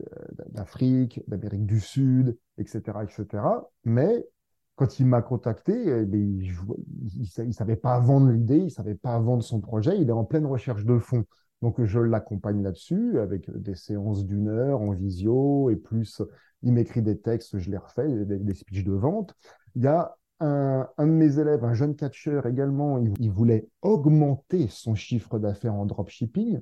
d'Afrique, 0.50 1.22
d'Amérique 1.28 1.66
du 1.66 1.80
Sud, 1.80 2.38
etc., 2.58 3.00
etc. 3.04 3.44
Mais 3.86 4.28
quand 4.76 5.00
il 5.00 5.06
m'a 5.06 5.22
contacté, 5.22 5.74
eh 5.74 6.18
il 6.18 7.48
ne 7.48 7.52
savait 7.52 7.78
pas 7.78 8.00
vendre 8.00 8.30
l'idée, 8.30 8.58
il 8.58 8.66
ne 8.66 8.70
savait 8.70 8.96
pas 8.96 9.18
vendre 9.20 9.44
son 9.44 9.62
projet, 9.62 9.98
il 10.00 10.10
est 10.10 10.14
en 10.14 10.26
pleine 10.26 10.46
recherche 10.46 10.84
de 10.86 11.00
fonds. 11.00 11.26
Donc, 11.62 11.84
je 11.84 12.00
l'accompagne 12.00 12.62
là-dessus 12.62 13.20
avec 13.20 13.50
des 13.52 13.76
séances 13.76 14.26
d'une 14.26 14.48
heure 14.48 14.82
en 14.82 14.92
visio 14.92 15.70
et 15.70 15.76
plus, 15.76 16.22
il 16.64 16.74
m'écrit 16.74 17.02
des 17.02 17.20
textes, 17.20 17.58
je 17.58 17.72
les 17.72 17.78
refais, 17.78 18.08
des, 18.26 18.54
speeches 18.54 18.84
de 18.84 18.94
vente. 18.94 19.36
Il 19.76 19.84
y 19.84 19.88
a 19.88 20.16
un, 20.40 20.88
de 21.00 21.06
mes 21.06 21.40
élèves, 21.40 21.64
un 21.64 21.74
jeune 21.74 21.96
catcheur 21.96 22.46
également, 22.46 23.00
il, 23.00 23.32
voulait 23.32 23.68
augmenter 23.82 24.68
son 24.70 24.94
chiffre 24.96 25.40
d'affaires 25.40 25.74
en 25.74 25.86
dropshipping. 25.86 26.60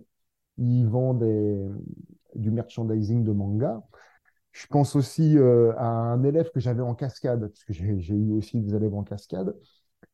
Il 0.58 0.86
vend 0.88 1.14
du 1.14 2.52
merchandising 2.52 3.24
de 3.24 3.32
manga. 3.32 3.84
Je 4.54 4.68
pense 4.68 4.96
aussi 4.96 5.38
euh, 5.38 5.74
à 5.78 5.86
un 5.86 6.24
élève 6.24 6.50
que 6.52 6.62
j'avais 6.62 6.82
en 6.82 6.96
cascade, 6.96 7.42
parce 7.42 7.66
que 7.66 7.74
j'ai 7.74 8.16
eu 8.16 8.32
aussi 8.32 8.62
des 8.62 8.74
élèves 8.74 8.94
en 8.94 9.04
cascade. 9.04 9.54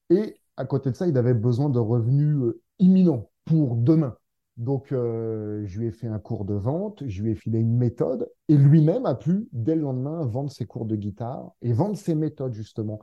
Et 0.09 0.35
à 0.57 0.65
côté 0.65 0.89
de 0.89 0.95
ça, 0.95 1.07
il 1.07 1.15
avait 1.17 1.35
besoin 1.35 1.69
de 1.69 1.77
revenus 1.77 2.37
euh, 2.37 2.61
imminents 2.79 3.29
pour 3.45 3.75
demain. 3.75 4.17
Donc, 4.57 4.91
euh, 4.91 5.63
je 5.65 5.79
lui 5.79 5.87
ai 5.87 5.91
fait 5.91 6.07
un 6.07 6.19
cours 6.19 6.45
de 6.45 6.53
vente, 6.53 7.03
je 7.07 7.23
lui 7.23 7.31
ai 7.31 7.35
filé 7.35 7.59
une 7.59 7.77
méthode, 7.77 8.29
et 8.47 8.57
lui-même 8.57 9.05
a 9.05 9.15
pu, 9.15 9.47
dès 9.53 9.75
le 9.75 9.81
lendemain, 9.81 10.25
vendre 10.25 10.51
ses 10.51 10.65
cours 10.65 10.85
de 10.85 10.95
guitare 10.95 11.51
et 11.61 11.73
vendre 11.73 11.95
ses 11.97 12.15
méthodes, 12.15 12.53
justement. 12.53 12.99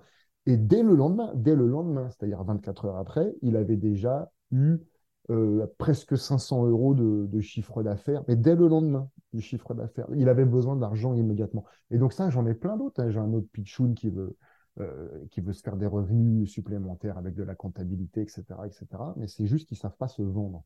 Et 0.47 0.57
dès 0.57 0.83
le 0.83 0.95
lendemain, 0.95 1.33
dès 1.35 1.55
le 1.55 1.67
lendemain, 1.67 2.09
c'est-à-dire 2.11 2.43
24 2.45 2.87
heures 2.87 2.97
après, 2.97 3.35
il 3.43 3.57
avait 3.57 3.77
déjà 3.77 4.31
eu 4.51 4.79
euh, 5.31 5.67
presque 5.77 6.17
500 6.17 6.67
euros 6.67 6.95
de, 6.95 7.41
chiffre 7.41 7.83
d'affaires, 7.83 8.25
mais 8.29 8.37
dès 8.37 8.55
le 8.55 8.67
lendemain 8.67 9.11
du 9.35 9.43
chiffre 9.43 9.75
d'affaires. 9.75 10.07
Il 10.17 10.29
avait 10.31 10.47
besoin 10.47 10.75
d'argent 10.75 11.15
immédiatement. 11.15 11.65
Et 11.91 11.99
donc 11.99 12.15
ça, 12.15 12.31
j'en 12.31 12.47
ai 12.47 12.55
plein 12.55 12.79
d'autres. 12.79 13.03
Hein. 13.03 13.11
J'ai 13.11 13.19
un 13.19 13.35
autre 13.35 13.47
pitchoun 13.53 13.95
qui 13.95 14.09
veut, 14.09 14.39
euh, 14.81 15.07
qui 15.31 15.43
veut 15.43 15.53
se 15.53 15.61
faire 15.63 15.77
des 15.77 15.87
revenus 15.87 16.51
supplémentaires 16.51 17.19
avec 17.19 17.35
de 17.35 17.43
la 17.43 17.55
comptabilité, 17.55 18.23
etc. 18.23 18.45
etc. 18.65 18.87
Mais 19.17 19.27
c'est 19.27 19.47
juste 19.47 19.69
qu'ils 19.69 19.77
ne 19.77 19.81
savent 19.81 19.99
pas 19.99 20.09
se 20.09 20.23
vendre. 20.23 20.65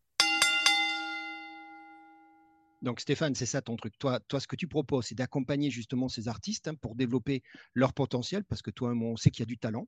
Donc 2.82 3.00
Stéphane, 3.00 3.34
c'est 3.34 3.46
ça 3.46 3.62
ton 3.62 3.76
truc. 3.76 3.96
Toi, 3.98 4.20
toi 4.28 4.40
ce 4.40 4.46
que 4.46 4.56
tu 4.56 4.68
proposes, 4.68 5.06
c'est 5.06 5.14
d'accompagner 5.14 5.70
justement 5.70 6.08
ces 6.08 6.28
artistes 6.28 6.68
hein, 6.68 6.74
pour 6.74 6.94
développer 6.94 7.42
leur 7.74 7.94
potentiel, 7.94 8.44
parce 8.44 8.60
que 8.60 8.70
toi, 8.70 8.90
on 8.92 9.16
sait 9.16 9.30
qu'il 9.30 9.42
y 9.42 9.44
a 9.44 9.46
du 9.46 9.58
talent. 9.58 9.86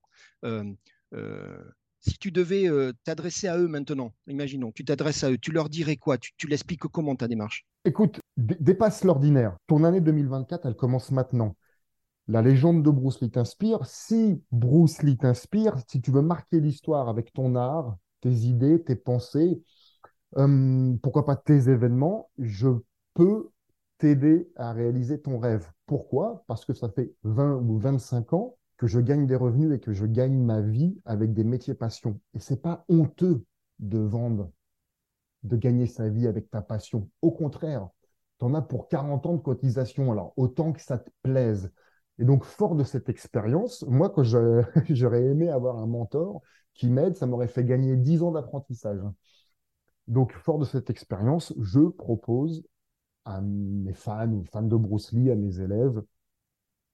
Si 2.01 2.19
tu 2.19 2.31
devais 2.31 2.69
t'adresser 3.05 3.49
à 3.49 3.59
eux 3.59 3.67
maintenant, 3.67 4.15
imaginons, 4.27 4.73
tu 4.73 4.85
t'adresses 4.85 5.25
à 5.25 5.31
eux, 5.31 5.39
tu 5.39 5.53
leur 5.53 5.69
dirais 5.69 5.97
quoi? 5.97 6.19
Tu, 6.19 6.33
tu 6.37 6.47
l'expliques 6.47 6.83
comment 6.83 7.17
ta 7.17 7.29
démarche? 7.29 7.67
Écoute, 7.87 8.21
dépasse 8.37 9.05
l'ordinaire. 9.05 9.57
Ton 9.67 9.85
année 9.85 10.01
2024, 10.01 10.67
elle 10.67 10.77
commence 10.77 11.11
maintenant. 11.11 11.57
La 12.29 12.43
légende 12.43 12.83
de 12.83 12.91
Bruce 12.91 13.21
Lee 13.21 13.31
t'inspire. 13.31 13.85
Si 13.87 14.43
Bruce 14.53 15.03
Lee 15.03 15.17
t'inspire, 15.17 15.77
si 15.89 16.01
tu 16.01 16.11
veux 16.11 16.23
marquer 16.23 16.61
l'histoire 16.61 17.09
avec 17.09 17.33
ton 17.33 17.55
art, 17.55 17.97
tes 18.21 18.33
idées, 18.33 18.83
tes 18.83 18.97
pensées, 18.97 19.63
Hum, 20.37 20.99
pourquoi 21.03 21.25
pas 21.25 21.37
tes 21.37 21.69
événements, 21.71 22.31
je 22.39 22.69
peux 23.15 23.51
t'aider 23.99 24.51
à 24.57 24.73
réaliser 24.73 25.21
ton 25.21 25.39
rêve. 25.39 25.71
Pourquoi? 25.87 26.45
Parce 26.49 26.65
que 26.65 26.73
ça 26.73 26.89
fait 26.89 27.15
20 27.23 27.57
ou 27.57 27.79
25 27.79 28.33
ans 28.33 28.57
que 28.77 28.87
je 28.89 28.99
gagne 29.01 29.27
des 29.27 29.37
revenus 29.37 29.73
et 29.73 29.79
que 29.81 29.93
je 29.93 30.07
gagne 30.07 30.37
ma 30.37 30.61
vie 30.61 30.99
avec 31.05 31.33
des 31.35 31.45
métiers 31.45 31.75
passion. 31.75 32.21
Et 32.35 32.41
c'est 32.41 32.61
pas 32.63 32.85
honteux 32.89 33.45
de 33.79 33.99
vendre, 33.99 34.51
de 35.45 35.57
gagner 35.57 35.87
sa 35.87 36.09
vie 36.11 36.27
avec 36.29 36.51
ta 36.51 36.63
passion. 36.63 37.11
Au 37.23 37.33
contraire, 37.33 37.89
tu 38.41 38.45
en 38.47 38.55
as 38.55 38.63
pour 38.63 38.89
40 38.89 39.27
ans 39.27 39.35
de 39.35 39.43
cotisation. 39.43 40.13
Alors, 40.13 40.33
autant 40.37 40.73
que 40.73 40.81
ça 40.83 40.99
te 40.99 41.11
plaise. 41.23 41.73
Et 42.19 42.25
donc, 42.25 42.45
fort 42.45 42.77
de 42.77 42.85
cette 42.85 43.09
expérience, 43.09 43.85
moi, 43.89 44.11
quand 44.11 44.25
j'aurais 44.91 45.25
aimé 45.25 45.51
avoir 45.51 45.79
un 45.79 45.87
mentor 45.87 46.43
qui 46.75 46.91
m'aide, 46.91 47.17
ça 47.17 47.27
m'aurait 47.27 47.49
fait 47.49 47.65
gagner 47.65 47.97
10 47.97 48.23
ans 48.23 48.33
d'apprentissage. 48.33 49.01
Donc, 50.09 50.33
fort 50.33 50.59
de 50.59 50.65
cette 50.65 50.91
expérience, 50.91 51.55
je 51.59 51.81
propose 51.81 52.65
à 53.25 53.41
mes 53.41 53.95
fans 53.95 54.31
ou 54.31 54.45
fans 54.45 54.63
de 54.63 54.77
Bruce 54.77 55.13
Lee, 55.13 55.31
à 55.31 55.37
mes 55.37 55.61
élèves, 55.61 56.03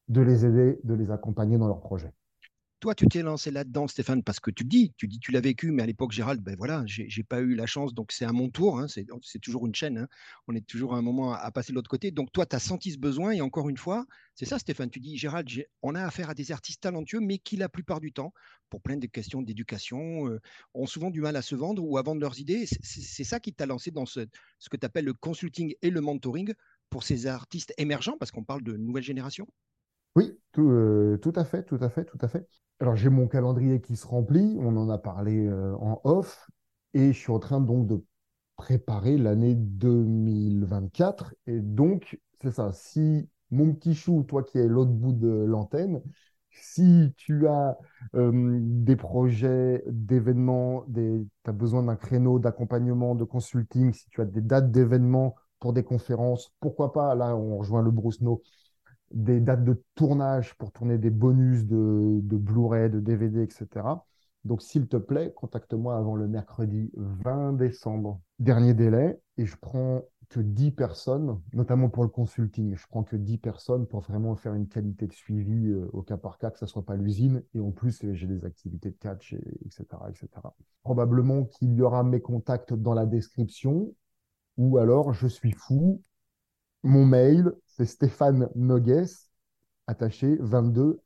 de 0.08 0.20
les 0.20 0.44
aider, 0.44 0.80
de 0.84 0.94
les 0.94 1.10
accompagner 1.10 1.58
dans 1.58 1.68
leur 1.68 1.80
projet. 1.80 2.12
Toi, 2.80 2.94
tu 2.94 3.06
t'es 3.08 3.20
lancé 3.20 3.50
là-dedans, 3.50 3.86
Stéphane, 3.88 4.22
parce 4.22 4.40
que 4.40 4.50
tu 4.50 4.64
dis, 4.64 4.94
tu 4.96 5.06
dis, 5.06 5.18
tu 5.18 5.32
l'as 5.32 5.42
vécu, 5.42 5.70
mais 5.70 5.82
à 5.82 5.86
l'époque, 5.86 6.12
Gérald, 6.12 6.40
ben 6.40 6.56
voilà, 6.56 6.82
j'ai 6.86 7.22
pas 7.22 7.40
eu 7.40 7.54
la 7.54 7.66
chance, 7.66 7.92
donc 7.92 8.10
c'est 8.10 8.24
à 8.24 8.32
mon 8.32 8.48
tour. 8.48 8.80
Hein, 8.80 8.86
c'est 8.88 9.38
toujours 9.38 9.66
une 9.66 9.74
chaîne. 9.74 9.98
Hein, 9.98 10.08
on 10.48 10.54
est 10.54 10.66
toujours 10.66 10.94
à 10.94 10.96
un 10.96 11.02
moment 11.02 11.34
à, 11.34 11.50
passer 11.50 11.72
de 11.72 11.74
l'autre 11.74 11.90
côté. 11.90 12.10
Donc 12.10 12.32
toi, 12.32 12.46
tu 12.46 12.56
as 12.56 12.58
senti 12.58 12.92
ce 12.92 12.98
besoin, 12.98 13.32
et 13.32 13.42
encore 13.42 13.68
une 13.68 13.76
fois, 13.76 14.06
c'est 14.34 14.46
ça, 14.46 14.58
Stéphane. 14.58 14.88
Tu 14.88 14.98
dis, 14.98 15.18
Gérald, 15.18 15.46
on 15.82 15.94
a 15.94 16.02
affaire 16.02 16.30
à 16.30 16.34
des 16.34 16.52
artistes 16.52 16.80
talentueux, 16.80 17.20
mais 17.20 17.36
qui 17.36 17.58
la 17.58 17.68
plupart 17.68 18.00
du 18.00 18.12
temps, 18.12 18.32
pour 18.70 18.80
plein 18.80 18.96
de 18.96 19.06
questions 19.06 19.42
d'éducation, 19.42 20.28
euh, 20.28 20.40
ont 20.72 20.86
souvent 20.86 21.10
du 21.10 21.20
mal 21.20 21.36
à 21.36 21.42
se 21.42 21.54
vendre 21.54 21.84
ou 21.84 21.98
à 21.98 22.02
vendre 22.02 22.22
leurs 22.22 22.40
idées. 22.40 22.64
C'est 22.82 23.24
ça 23.24 23.40
qui 23.40 23.52
t'a 23.52 23.66
lancé 23.66 23.90
dans 23.90 24.06
ce, 24.06 24.20
ce 24.58 24.70
que 24.70 24.78
tu 24.78 24.86
appelles 24.86 25.04
le 25.04 25.12
consulting 25.12 25.74
et 25.82 25.90
le 25.90 26.00
mentoring 26.00 26.54
pour 26.88 27.02
ces 27.02 27.26
artistes 27.26 27.74
émergents, 27.76 28.16
parce 28.18 28.30
qu'on 28.30 28.44
parle 28.44 28.62
de 28.62 28.74
nouvelle 28.78 29.04
génération? 29.04 29.46
Tout, 30.52 31.18
tout, 31.22 31.32
à 31.36 31.44
fait, 31.44 31.62
tout 31.64 31.78
à 31.80 31.88
fait, 31.88 32.04
tout 32.04 32.18
à 32.20 32.28
fait. 32.28 32.46
Alors 32.80 32.96
j'ai 32.96 33.08
mon 33.08 33.28
calendrier 33.28 33.80
qui 33.80 33.96
se 33.96 34.06
remplit, 34.06 34.56
on 34.58 34.76
en 34.76 34.88
a 34.90 34.98
parlé 34.98 35.46
euh, 35.46 35.74
en 35.76 36.00
off, 36.04 36.50
et 36.94 37.12
je 37.12 37.18
suis 37.18 37.30
en 37.30 37.38
train 37.38 37.60
donc 37.60 37.86
de 37.86 38.02
préparer 38.56 39.16
l'année 39.16 39.54
2024. 39.54 41.34
Et 41.46 41.60
donc, 41.60 42.18
c'est 42.42 42.50
ça, 42.52 42.72
si 42.72 43.28
mon 43.50 43.74
petit 43.74 43.94
chou, 43.94 44.24
toi 44.24 44.42
qui 44.42 44.58
es 44.58 44.66
l'autre 44.66 44.90
bout 44.92 45.12
de 45.12 45.28
l'antenne, 45.28 46.02
si 46.50 47.12
tu 47.16 47.46
as 47.46 47.78
euh, 48.16 48.58
des 48.60 48.96
projets 48.96 49.84
d'événements, 49.86 50.84
tu 50.94 51.28
as 51.44 51.52
besoin 51.52 51.82
d'un 51.84 51.96
créneau 51.96 52.38
d'accompagnement, 52.38 53.14
de 53.14 53.24
consulting, 53.24 53.92
si 53.92 54.08
tu 54.10 54.20
as 54.20 54.24
des 54.24 54.40
dates 54.40 54.70
d'événements 54.72 55.36
pour 55.60 55.72
des 55.72 55.84
conférences, 55.84 56.52
pourquoi 56.60 56.92
pas, 56.92 57.14
là 57.14 57.36
on 57.36 57.58
rejoint 57.58 57.82
le 57.82 57.90
Brousseau, 57.90 58.42
des 59.10 59.40
dates 59.40 59.64
de 59.64 59.82
tournage 59.94 60.54
pour 60.54 60.72
tourner 60.72 60.98
des 60.98 61.10
bonus 61.10 61.66
de, 61.66 62.20
Blu-ray, 62.36 62.90
de 62.90 63.00
DVD, 63.00 63.42
etc. 63.42 63.66
Donc, 64.44 64.62
s'il 64.62 64.88
te 64.88 64.96
plaît, 64.96 65.32
contacte-moi 65.34 65.96
avant 65.96 66.16
le 66.16 66.26
mercredi 66.26 66.90
20 66.94 67.54
décembre. 67.54 68.20
Dernier 68.38 68.72
délai, 68.72 69.20
et 69.36 69.44
je 69.44 69.56
prends 69.56 70.02
que 70.30 70.40
10 70.40 70.70
personnes, 70.70 71.40
notamment 71.52 71.88
pour 71.88 72.04
le 72.04 72.08
consulting. 72.08 72.74
Je 72.76 72.86
prends 72.88 73.02
que 73.02 73.16
10 73.16 73.38
personnes 73.38 73.86
pour 73.86 74.00
vraiment 74.00 74.36
faire 74.36 74.54
une 74.54 74.68
qualité 74.68 75.06
de 75.06 75.12
suivi 75.12 75.66
euh, 75.66 75.90
au 75.92 76.02
cas 76.02 76.16
par 76.16 76.38
cas, 76.38 76.50
que 76.50 76.58
ça 76.58 76.66
soit 76.66 76.84
pas 76.84 76.96
l'usine. 76.96 77.42
Et 77.52 77.60
en 77.60 77.72
plus, 77.72 78.00
j'ai 78.12 78.26
des 78.26 78.44
activités 78.44 78.90
de 78.90 78.96
catch, 78.96 79.34
etc., 79.66 79.84
etc. 80.08 80.28
Probablement 80.82 81.44
qu'il 81.44 81.74
y 81.74 81.82
aura 81.82 82.04
mes 82.04 82.20
contacts 82.20 82.72
dans 82.72 82.94
la 82.94 83.06
description, 83.06 83.92
ou 84.56 84.78
alors 84.78 85.12
je 85.12 85.26
suis 85.26 85.52
fou. 85.52 86.00
Mon 86.82 87.04
mail, 87.04 87.52
c'est 87.80 87.86
Stéphane 87.86 88.50
Nogues, 88.54 89.06
attaché 89.86 90.36
22 90.40 91.00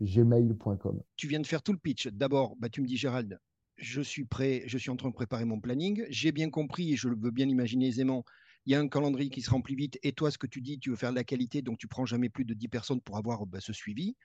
gmail.com. 0.00 1.02
Tu 1.16 1.28
viens 1.28 1.40
de 1.40 1.46
faire 1.46 1.62
tout 1.62 1.72
le 1.72 1.78
pitch. 1.78 2.08
D'abord, 2.08 2.56
bah, 2.56 2.70
tu 2.70 2.80
me 2.80 2.86
dis, 2.86 2.96
Gérald, 2.96 3.38
je 3.76 4.00
suis 4.00 4.24
prêt, 4.24 4.62
je 4.66 4.78
suis 4.78 4.88
en 4.88 4.96
train 4.96 5.10
de 5.10 5.14
préparer 5.14 5.44
mon 5.44 5.60
planning. 5.60 6.06
J'ai 6.08 6.32
bien 6.32 6.48
compris, 6.48 6.94
et 6.94 6.96
je 6.96 7.08
veux 7.08 7.30
bien 7.30 7.46
imaginer 7.46 7.88
aisément, 7.88 8.24
il 8.64 8.72
y 8.72 8.74
a 8.74 8.80
un 8.80 8.88
calendrier 8.88 9.28
qui 9.28 9.42
se 9.42 9.50
remplit 9.50 9.74
vite. 9.74 9.98
Et 10.02 10.12
toi, 10.12 10.30
ce 10.30 10.38
que 10.38 10.46
tu 10.46 10.62
dis, 10.62 10.78
tu 10.78 10.88
veux 10.88 10.96
faire 10.96 11.10
de 11.10 11.16
la 11.16 11.24
qualité, 11.24 11.60
donc 11.60 11.76
tu 11.76 11.88
prends 11.88 12.06
jamais 12.06 12.30
plus 12.30 12.46
de 12.46 12.54
10 12.54 12.68
personnes 12.68 13.02
pour 13.02 13.18
avoir 13.18 13.44
bah, 13.44 13.60
ce 13.60 13.74
suivi. 13.74 14.16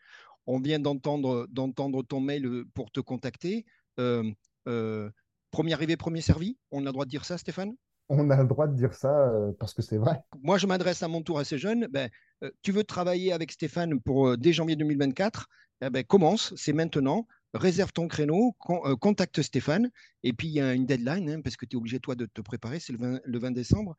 On 0.47 0.61
vient 0.61 0.79
d'entendre, 0.79 1.47
d'entendre 1.51 2.01
ton 2.01 2.21
mail 2.21 2.45
euh, 2.45 2.65
pour 2.73 2.91
te 2.91 3.01
contacter. 3.01 3.65
Euh, 3.99 4.23
euh, 4.69 5.11
premier 5.51 5.73
arrivé, 5.73 5.97
premier 5.97 6.21
servi. 6.21 6.57
On 6.71 6.83
a 6.83 6.85
le 6.85 6.93
droit 6.93 7.05
de 7.05 7.09
dire 7.09 7.25
ça, 7.25 7.37
Stéphane? 7.37 7.75
On 8.12 8.30
a 8.30 8.41
le 8.41 8.47
droit 8.47 8.67
de 8.67 8.76
dire 8.76 8.93
ça 8.93 9.30
euh, 9.30 9.52
parce 9.60 9.74
que 9.74 9.82
c'est 9.82 9.97
vrai. 9.97 10.19
Moi, 10.43 10.58
je 10.58 10.67
m'adresse 10.67 11.02
à 11.02 11.08
mon 11.08 11.21
tour 11.21 11.39
à 11.39 11.45
ces 11.45 11.58
jeunes. 11.58 11.88
Ben, 11.89 12.10
euh, 12.43 12.52
tu 12.62 12.71
veux 12.71 12.84
travailler 12.84 13.32
avec 13.32 13.52
Stéphane 13.52 14.00
pour 14.02 14.28
euh, 14.28 14.38
dès 14.38 14.54
janvier 14.54 14.76
2024 14.76 15.47
eh 15.84 15.89
ben, 15.89 16.04
Commence, 16.04 16.54
c'est 16.56 16.74
maintenant. 16.74 17.26
Réserve 17.54 17.91
ton 17.91 18.08
créneau, 18.08 18.54
contacte 19.02 19.41
Stéphane. 19.41 19.91
Et 20.24 20.32
puis, 20.32 20.47
il 20.47 20.54
y 20.54 20.62
a 20.62 20.74
une 20.74 20.86
deadline, 20.86 21.30
hein, 21.30 21.41
parce 21.41 21.58
que 21.58 21.65
tu 21.65 21.76
es 21.76 21.78
obligé, 21.78 22.00
toi, 22.00 22.15
de 22.15 22.26
te 22.26 22.39
préparer. 22.39 22.80
C'est 22.80 22.93
le 22.93 23.39
20, 23.39 23.52
décembre. 23.52 23.97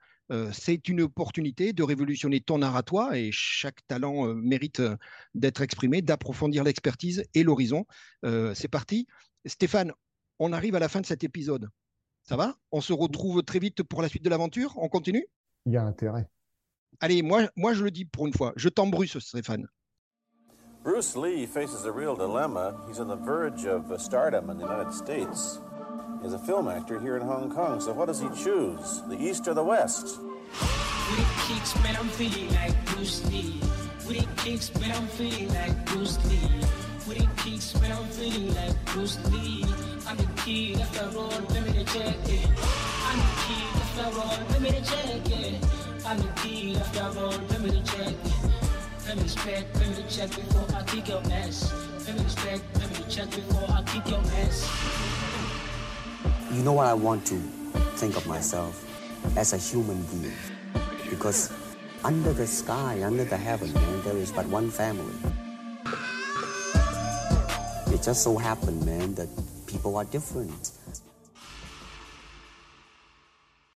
c'est 0.53 0.89
une 0.89 1.03
opportunité 1.03 1.75
de 1.75 1.83
révolutionner 1.83 2.41
ton 2.41 2.63
art 2.63 2.77
à 2.77 2.83
toi. 2.83 3.19
Et 3.19 3.29
chaque 3.31 3.87
talent 3.89 4.33
mérite 4.35 4.81
d'être 5.35 5.61
exprimé, 5.61 6.01
d'approfondir 6.01 6.65
l'expertise 6.65 7.25
et 7.35 7.43
l'horizon. 7.43 7.85
c'est 8.23 8.71
parti. 8.71 9.07
Stéphane, 9.45 9.93
on 10.39 10.55
arrive 10.55 10.75
à 10.75 10.79
la 10.79 10.89
fin 10.89 11.03
de 11.03 11.07
cet 11.07 11.23
épisode. 11.23 11.69
Ça 12.25 12.37
va? 12.37 12.55
On 12.71 12.81
se 12.81 12.93
retrouve 12.93 13.43
très 13.43 13.59
vite 13.59 13.83
pour 13.83 14.03
la 14.03 14.09
suite 14.09 14.25
de 14.25 14.31
l'aventure? 14.31 14.75
On 14.77 14.89
continue? 14.89 15.27
Il 15.67 15.73
y 15.73 15.77
a 15.77 15.83
intérêt. 15.85 16.29
Allez, 17.01 17.23
moi, 17.23 17.49
moi 17.57 17.75
je 17.75 17.83
le 17.83 17.91
dis 17.91 18.05
pour 18.05 18.27
une 18.27 18.33
fois. 18.33 18.53
Je 18.57 18.69
t'embrusse, 18.69 19.19
Stéphane. 19.19 19.67
Bruce 20.85 21.17
Lee 21.17 21.47
faces 21.47 21.87
a 21.87 21.93
real 21.93 22.17
dilemma. 22.17 22.75
He's 22.89 22.99
on 22.99 23.07
the 23.07 23.17
verge 23.17 23.67
of 23.67 24.01
stardom 24.01 24.51
in 24.51 24.59
the 24.59 24.65
United 24.65 24.93
States. 24.93 25.61
He's 26.23 26.33
a 26.33 26.39
film 26.39 26.69
actor 26.69 27.01
here 27.01 27.17
in 27.17 27.23
Hong 27.23 27.51
Kong. 27.51 27.81
So 27.81 27.93
what 27.93 28.07
does 28.07 28.21
he 28.21 28.29
choose? 28.31 29.03
The 29.09 29.17
East 29.17 29.47
or 29.47 29.55
the 29.55 29.63
West? 29.63 30.19
With 30.19 31.21
it 31.21 31.27
kicks, 31.47 31.75
man, 31.83 31.97
I'm 31.97 32.09
feeling 32.09 32.49
like 32.51 32.85
Bruce 32.87 33.25
Lee. 33.31 33.61
With 34.07 34.23
it 34.23 34.37
kicks, 34.37 34.75
man, 34.81 34.93
I'm 34.93 35.07
feeling 35.09 35.49
like 35.49 35.87
Bruce 35.87 36.19
Lee. 36.27 36.61
With 37.07 37.21
it 37.21 37.37
kicks, 37.37 37.81
man, 37.81 37.93
I'm 37.93 38.07
feeling 38.07 38.55
like 38.55 38.85
Bruce 38.87 39.19
Lee. 39.31 39.65
I'm 40.13 40.19
the 40.19 40.43
key, 40.43 40.75
the 40.75 41.11
road, 41.15 41.51
let 41.53 41.65
me 41.65 41.85
check 41.85 42.29
it. 42.29 42.47
I'm 43.07 43.19
the 43.19 43.33
key, 43.41 43.65
the 43.97 44.05
road, 44.13 44.45
let 44.51 44.61
me 44.61 44.71
check 44.85 45.31
it. 45.31 45.65
I'm 46.05 46.19
the 46.19 46.29
key, 46.37 46.75
the 46.75 47.13
road, 47.17 47.41
let 47.49 47.61
me 47.63 47.83
check 47.83 48.09
it. 48.09 49.07
Let 49.07 49.17
me 49.17 49.23
respect, 49.23 49.75
let 49.75 49.89
me 49.89 50.05
check 50.11 50.29
before 50.29 50.77
I 50.77 50.83
kick 50.83 51.09
your 51.09 51.23
ass. 51.33 51.73
Let 52.07 52.19
me 52.19 52.25
respect, 52.25 52.63
let 52.79 52.91
me 52.91 53.07
check 53.09 53.31
before 53.31 53.65
I 53.71 53.83
kick 53.85 54.07
your 54.11 54.21
ass. 54.21 54.69
You 56.51 56.63
know 56.63 56.75
what 56.75 56.89
I 56.89 56.93
want 56.93 57.25
to 57.29 57.37
think 57.97 58.15
of 58.15 58.27
myself 58.27 58.85
as 59.39 59.55
a 59.55 59.57
human 59.57 60.03
being. 60.13 60.35
Because 61.09 61.51
under 62.05 62.35
the 62.35 62.47
sky, 62.47 63.03
under 63.03 63.25
the 63.25 63.39
heaven, 63.39 63.73
man, 63.73 64.03
there 64.03 64.19
is 64.19 64.31
but 64.31 64.45
one 64.49 64.71
family. 64.71 65.15
It 67.87 68.03
just 68.03 68.23
so 68.23 68.37
happened, 68.37 68.85
man, 68.85 69.15
that 69.15 69.29
people 69.73 69.97
are 69.97 70.05
different. 70.05 70.73